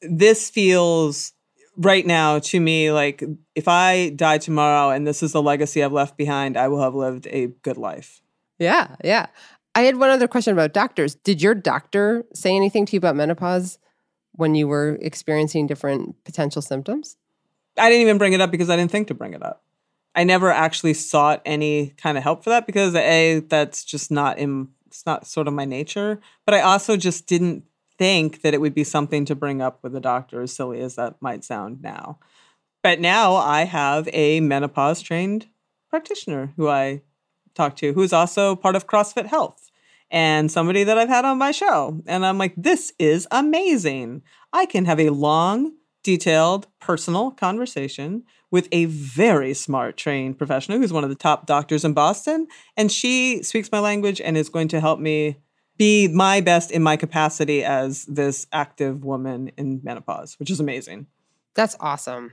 [0.02, 1.32] This feels
[1.76, 3.24] right now to me like
[3.56, 6.94] if I die tomorrow and this is the legacy I've left behind, I will have
[6.94, 8.20] lived a good life.
[8.58, 9.26] yeah, yeah.
[9.74, 11.16] I had one other question about doctors.
[11.16, 13.78] Did your doctor say anything to you about menopause
[14.32, 17.16] when you were experiencing different potential symptoms?
[17.78, 19.62] I didn't even bring it up because I didn't think to bring it up.
[20.14, 24.38] I never actually sought any kind of help for that because a that's just not
[24.38, 26.20] in it's not sort of my nature.
[26.46, 27.64] But I also just didn't
[27.98, 30.94] think that it would be something to bring up with a doctor, as silly as
[30.94, 32.18] that might sound now.
[32.82, 35.48] But now I have a menopause trained
[35.90, 37.02] practitioner who I
[37.54, 39.70] talk to, who's also part of CrossFit Health
[40.10, 42.00] and somebody that I've had on my show.
[42.06, 44.22] And I'm like, this is amazing.
[44.52, 45.72] I can have a long,
[46.04, 51.84] detailed, personal conversation with a very smart, trained professional who's one of the top doctors
[51.84, 52.46] in Boston.
[52.76, 55.38] And she speaks my language and is going to help me
[55.76, 61.08] be my best in my capacity as this active woman in menopause, which is amazing.
[61.56, 62.32] That's awesome.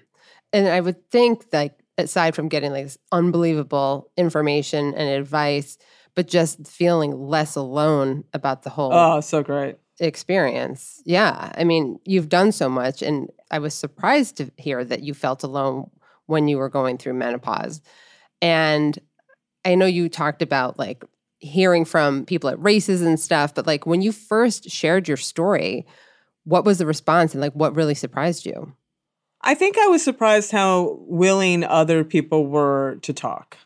[0.54, 5.78] And I would think like aside from getting like this unbelievable information and advice,
[6.14, 9.78] but just feeling less alone about the whole Oh, so great.
[10.02, 11.02] Experience.
[11.06, 11.52] Yeah.
[11.56, 13.02] I mean, you've done so much.
[13.02, 15.90] And I was surprised to hear that you felt alone
[16.26, 17.82] when you were going through menopause.
[18.42, 18.98] And
[19.64, 21.04] I know you talked about like
[21.40, 25.86] hearing from people at races and stuff, but like when you first shared your story,
[26.44, 28.74] what was the response and like what really surprised you?
[29.42, 33.58] I think I was surprised how willing other people were to talk.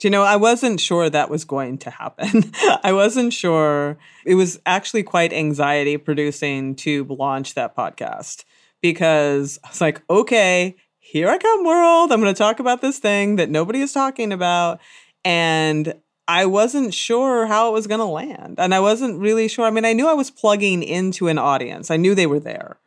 [0.00, 2.52] Do You know, I wasn't sure that was going to happen.
[2.82, 3.98] I wasn't sure.
[4.24, 8.44] It was actually quite anxiety producing to launch that podcast
[8.80, 12.12] because I was like, okay, here I come, world.
[12.12, 14.80] I'm going to talk about this thing that nobody is talking about.
[15.22, 15.92] And
[16.26, 18.54] I wasn't sure how it was going to land.
[18.58, 19.66] And I wasn't really sure.
[19.66, 22.78] I mean, I knew I was plugging into an audience, I knew they were there,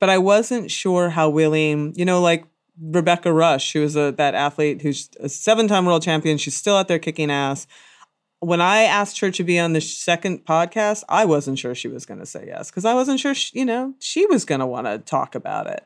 [0.00, 2.44] but I wasn't sure how willing, you know, like
[2.80, 6.38] Rebecca Rusch, who was a, that athlete who's a seven time world champion.
[6.38, 7.66] She's still out there kicking ass.
[8.40, 12.06] When I asked her to be on the second podcast, I wasn't sure she was
[12.06, 14.66] going to say yes because I wasn't sure, she, you know, she was going to
[14.66, 15.84] want to talk about it.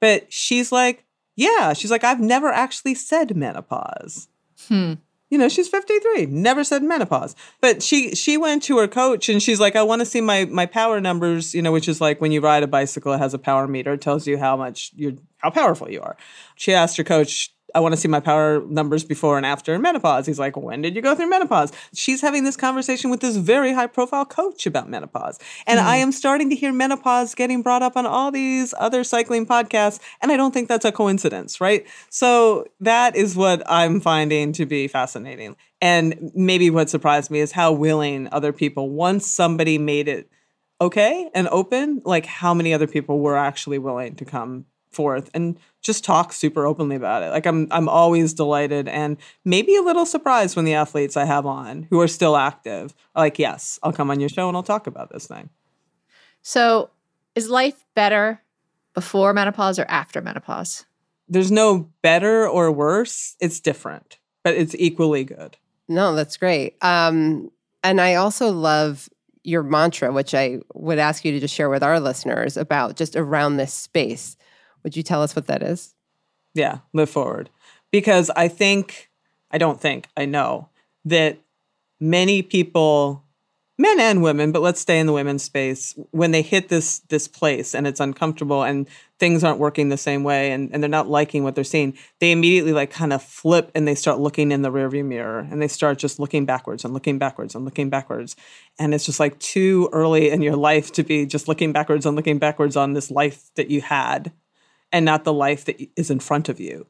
[0.00, 1.04] But she's like,
[1.36, 4.28] yeah, she's like, I've never actually said menopause.
[4.68, 4.94] Hmm.
[5.30, 7.34] You know, she's 53, never said menopause.
[7.60, 10.44] But she she went to her coach and she's like, I want to see my
[10.44, 13.34] my power numbers, you know, which is like when you ride a bicycle, it has
[13.34, 16.16] a power meter, it tells you how much you're how powerful you are.
[16.56, 20.26] She asked her coach, I want to see my power numbers before and after menopause.
[20.26, 21.72] He's like, When did you go through menopause?
[21.92, 25.38] She's having this conversation with this very high profile coach about menopause.
[25.66, 26.04] And I hmm.
[26.04, 29.98] am starting to hear menopause getting brought up on all these other cycling podcasts.
[30.22, 31.86] And I don't think that's a coincidence, right?
[32.10, 35.56] So that is what I'm finding to be fascinating.
[35.80, 40.30] And maybe what surprised me is how willing other people, once somebody made it
[40.80, 45.58] okay and open, like how many other people were actually willing to come forth and
[45.84, 47.30] just talk super openly about it.
[47.30, 51.46] Like I'm I'm always delighted and maybe a little surprised when the athletes I have
[51.46, 54.62] on who are still active are like, yes, I'll come on your show and I'll
[54.62, 55.50] talk about this thing.
[56.42, 56.90] So,
[57.34, 58.42] is life better
[58.94, 60.86] before menopause or after menopause?
[61.28, 63.36] There's no better or worse.
[63.40, 65.56] It's different, but it's equally good.
[65.88, 66.76] No, that's great.
[66.82, 67.50] Um,
[67.82, 69.08] and I also love
[69.42, 73.14] your mantra, which I would ask you to just share with our listeners about just
[73.14, 74.36] around this space.
[74.84, 75.94] Would you tell us what that is?
[76.54, 77.50] Yeah, live forward.
[77.90, 79.10] Because I think,
[79.50, 80.68] I don't think, I know
[81.04, 81.38] that
[82.00, 83.24] many people,
[83.78, 87.26] men and women, but let's stay in the women's space, when they hit this this
[87.26, 91.08] place and it's uncomfortable and things aren't working the same way and, and they're not
[91.08, 94.62] liking what they're seeing, they immediately like kind of flip and they start looking in
[94.62, 98.36] the rearview mirror and they start just looking backwards and looking backwards and looking backwards.
[98.78, 102.16] And it's just like too early in your life to be just looking backwards and
[102.16, 104.32] looking backwards on this life that you had
[104.94, 106.86] and not the life that is in front of you.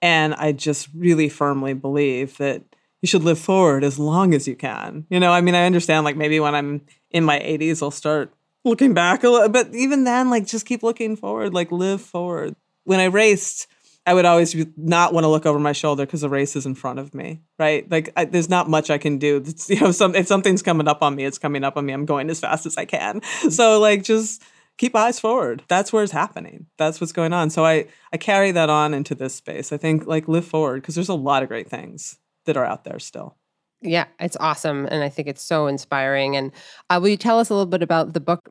[0.00, 2.62] And I just really firmly believe that
[3.02, 5.04] you should live forward as long as you can.
[5.10, 8.32] You know, I mean, I understand like maybe when I'm in my 80s, I'll start
[8.64, 12.54] looking back a little, but even then, like just keep looking forward, like live forward.
[12.84, 13.66] When I raced,
[14.06, 16.76] I would always not want to look over my shoulder because the race is in
[16.76, 17.90] front of me, right?
[17.90, 19.38] Like I, there's not much I can do.
[19.38, 21.92] It's, you know, some, if something's coming up on me, it's coming up on me.
[21.92, 23.20] I'm going as fast as I can.
[23.20, 23.48] Mm-hmm.
[23.50, 24.40] So like just
[24.80, 25.62] keep eyes forward.
[25.68, 26.64] That's where it's happening.
[26.78, 27.50] That's what's going on.
[27.50, 29.72] So I I carry that on into this space.
[29.72, 32.84] I think like live forward because there's a lot of great things that are out
[32.84, 33.36] there still.
[33.82, 34.86] Yeah, it's awesome.
[34.86, 36.34] And I think it's so inspiring.
[36.34, 36.50] And
[36.88, 38.48] uh, will you tell us a little bit about the book?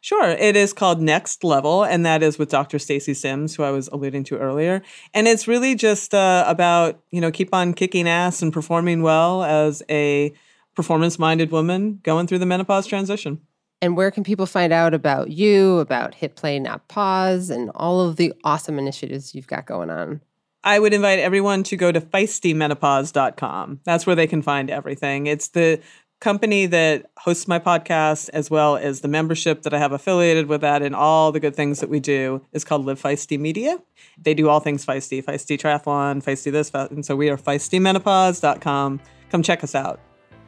[0.00, 0.30] Sure.
[0.30, 2.78] It is called Next Level, and that is with Dr.
[2.78, 4.80] Stacy Sims, who I was alluding to earlier.
[5.12, 9.42] And it's really just uh, about, you know, keep on kicking ass and performing well
[9.42, 10.32] as a
[10.76, 13.40] performance minded woman going through the menopause transition.
[13.80, 18.00] And where can people find out about you, about Hit Play Not Pause, and all
[18.00, 20.20] of the awesome initiatives you've got going on?
[20.64, 23.80] I would invite everyone to go to feistymenopause.com.
[23.84, 25.26] That's where they can find everything.
[25.28, 25.80] It's the
[26.20, 30.62] company that hosts my podcast as well as the membership that I have affiliated with
[30.62, 33.78] that and all the good things that we do is called Live Feisty Media.
[34.20, 39.00] They do all things feisty, feisty triathlon, feisty this, and so we are feistymenopause.com.
[39.30, 40.00] Come check us out.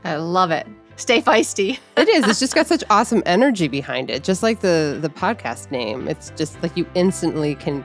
[0.02, 0.66] I love it.
[1.00, 1.78] Stay feisty.
[1.96, 2.28] it is.
[2.28, 4.22] It's just got such awesome energy behind it.
[4.22, 6.06] Just like the the podcast name.
[6.06, 7.84] It's just like you instantly can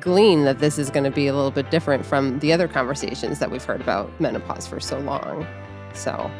[0.00, 3.38] glean that this is going to be a little bit different from the other conversations
[3.38, 5.46] that we've heard about menopause for so long.
[5.92, 6.30] So,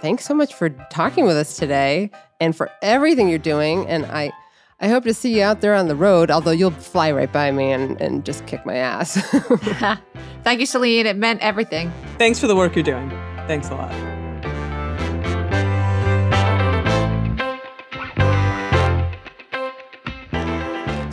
[0.00, 4.32] thanks so much for talking with us today and for everything you're doing and I
[4.82, 7.50] I hope to see you out there on the road, although you'll fly right by
[7.50, 9.12] me and, and just kick my ass.
[10.42, 11.04] Thank you, Selene.
[11.04, 11.92] It meant everything.
[12.16, 13.10] Thanks for the work you're doing.
[13.46, 14.19] Thanks a lot.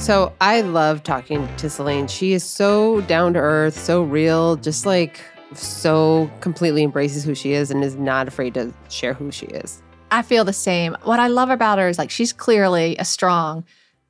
[0.08, 2.08] So I love talking to Selene.
[2.08, 5.20] She is so down to earth, so real, just like
[5.54, 9.84] so completely embraces who she is and is not afraid to share who she is.
[10.10, 10.96] I feel the same.
[11.04, 13.66] What I love about her is like she's clearly a strong,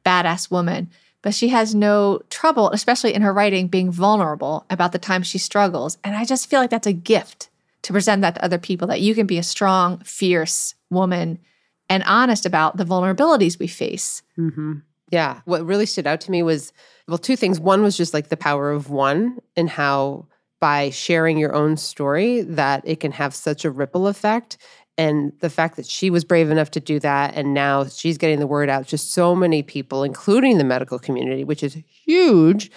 [0.05, 0.91] badass woman,
[1.23, 5.39] but she has no trouble, especially in her writing, being vulnerable about the times she
[5.39, 5.97] struggles.
[6.03, 7.49] And I just feel like that's a gift
[7.81, 11.39] to present that to other people that you can be a strong, fierce woman
[11.89, 14.21] and honest about the vulnerabilities we face.
[14.37, 14.73] Mm-hmm.
[15.09, 15.41] Yeah.
[15.45, 16.73] What really stood out to me was,
[17.07, 17.59] well, two things.
[17.59, 20.27] One was just like the power of one and how
[20.59, 24.57] by sharing your own story that it can have such a ripple effect
[24.97, 28.39] and the fact that she was brave enough to do that and now she's getting
[28.39, 32.71] the word out to so many people including the medical community which is huge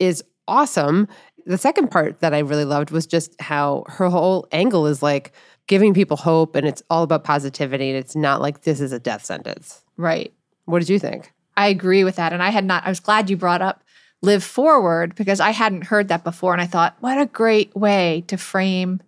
[0.00, 1.06] is awesome
[1.46, 5.32] The second part that I really loved was just how her whole angle is like
[5.66, 8.98] giving people hope and it's all about positivity and it's not like this is a
[8.98, 9.82] death sentence.
[9.96, 10.32] Right.
[10.66, 11.32] What did you think?
[11.60, 12.32] I agree with that.
[12.32, 13.84] And I had not, I was glad you brought up
[14.22, 16.52] live forward because I hadn't heard that before.
[16.54, 19.00] And I thought, what a great way to frame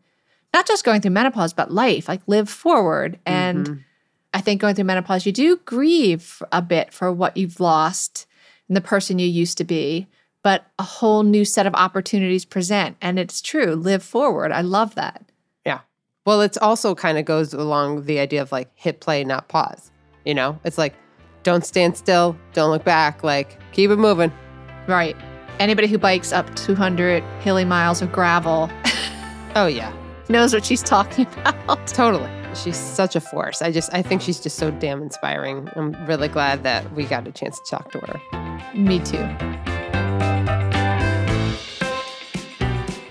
[0.55, 3.18] not just going through menopause, but life, like live forward.
[3.24, 3.84] And Mhm.
[4.34, 8.26] I think going through menopause, you do grieve a bit for what you've lost
[8.68, 10.09] and the person you used to be,
[10.42, 12.98] but a whole new set of opportunities present.
[13.00, 14.53] And it's true, live forward.
[14.53, 15.22] I love that.
[15.64, 15.80] Yeah.
[16.26, 19.90] Well, it's also kind of goes along the idea of like hit play, not pause.
[20.26, 20.94] You know, it's like
[21.43, 24.32] don't stand still, don't look back, like keep it moving.
[24.86, 25.16] Right.
[25.59, 28.70] Anybody who bikes up 200 hilly miles of gravel
[29.55, 29.93] Oh, yeah.
[30.28, 31.86] knows what she's talking about.
[31.86, 32.30] Totally.
[32.55, 33.62] She's such a force.
[33.62, 35.68] I just, I think she's just so damn inspiring.
[35.76, 38.74] I'm really glad that we got a chance to talk to her.
[38.74, 39.26] Me too.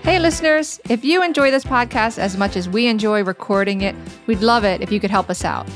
[0.02, 3.94] Hey, listeners, if you enjoy this podcast as much as we enjoy recording it,
[4.26, 5.66] we'd love it if you could help us out.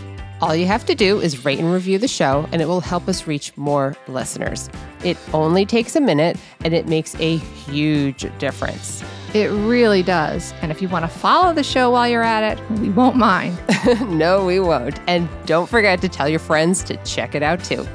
[0.42, 3.08] All you have to do is rate and review the show, and it will help
[3.08, 4.68] us reach more listeners.
[5.02, 9.02] It only takes a minute, and it makes a huge difference.
[9.32, 10.52] It really does.
[10.60, 13.58] And if you want to follow the show while you're at it, we won't mind.
[14.08, 15.00] no, we won't.
[15.06, 17.86] And don't forget to tell your friends to check it out too.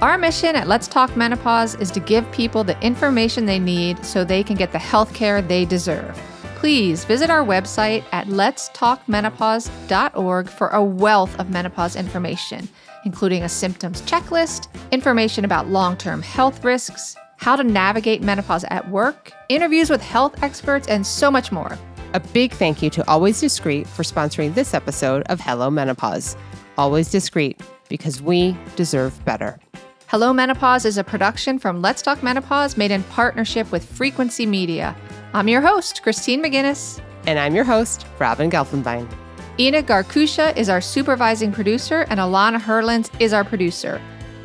[0.00, 4.24] Our mission at Let's Talk Menopause is to give people the information they need so
[4.24, 6.18] they can get the health care they deserve.
[6.64, 12.66] Please visit our website at letstalkmenopause.org for a wealth of menopause information,
[13.04, 18.88] including a symptoms checklist, information about long term health risks, how to navigate menopause at
[18.88, 21.76] work, interviews with health experts, and so much more.
[22.14, 26.34] A big thank you to Always Discreet for sponsoring this episode of Hello Menopause.
[26.78, 27.60] Always Discreet,
[27.90, 29.58] because we deserve better.
[30.06, 34.96] Hello Menopause is a production from Let's Talk Menopause made in partnership with Frequency Media.
[35.34, 37.00] I'm your host, Christine McGinnis.
[37.26, 39.12] And I'm your host, Robin Gelfenbien.
[39.58, 44.00] Ina Garkusha is our supervising producer, and Alana Herlins is our producer.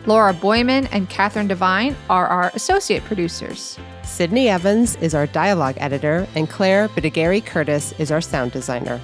[0.07, 3.77] Laura Boyman and Catherine Devine are our associate producers.
[4.03, 8.99] Sydney Evans is our dialogue editor, and Claire Bidigary Curtis is our sound designer.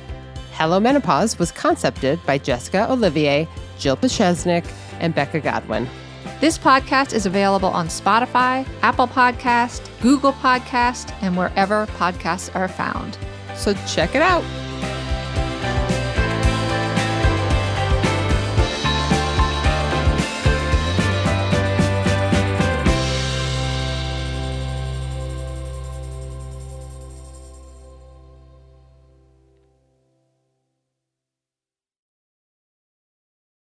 [0.53, 4.65] Hello Menopause was concepted by Jessica Olivier, Jill Pachesnik,
[4.99, 5.87] and Becca Godwin.
[6.41, 13.17] This podcast is available on Spotify, Apple Podcast, Google Podcast, and wherever podcasts are found.
[13.55, 14.43] So check it out.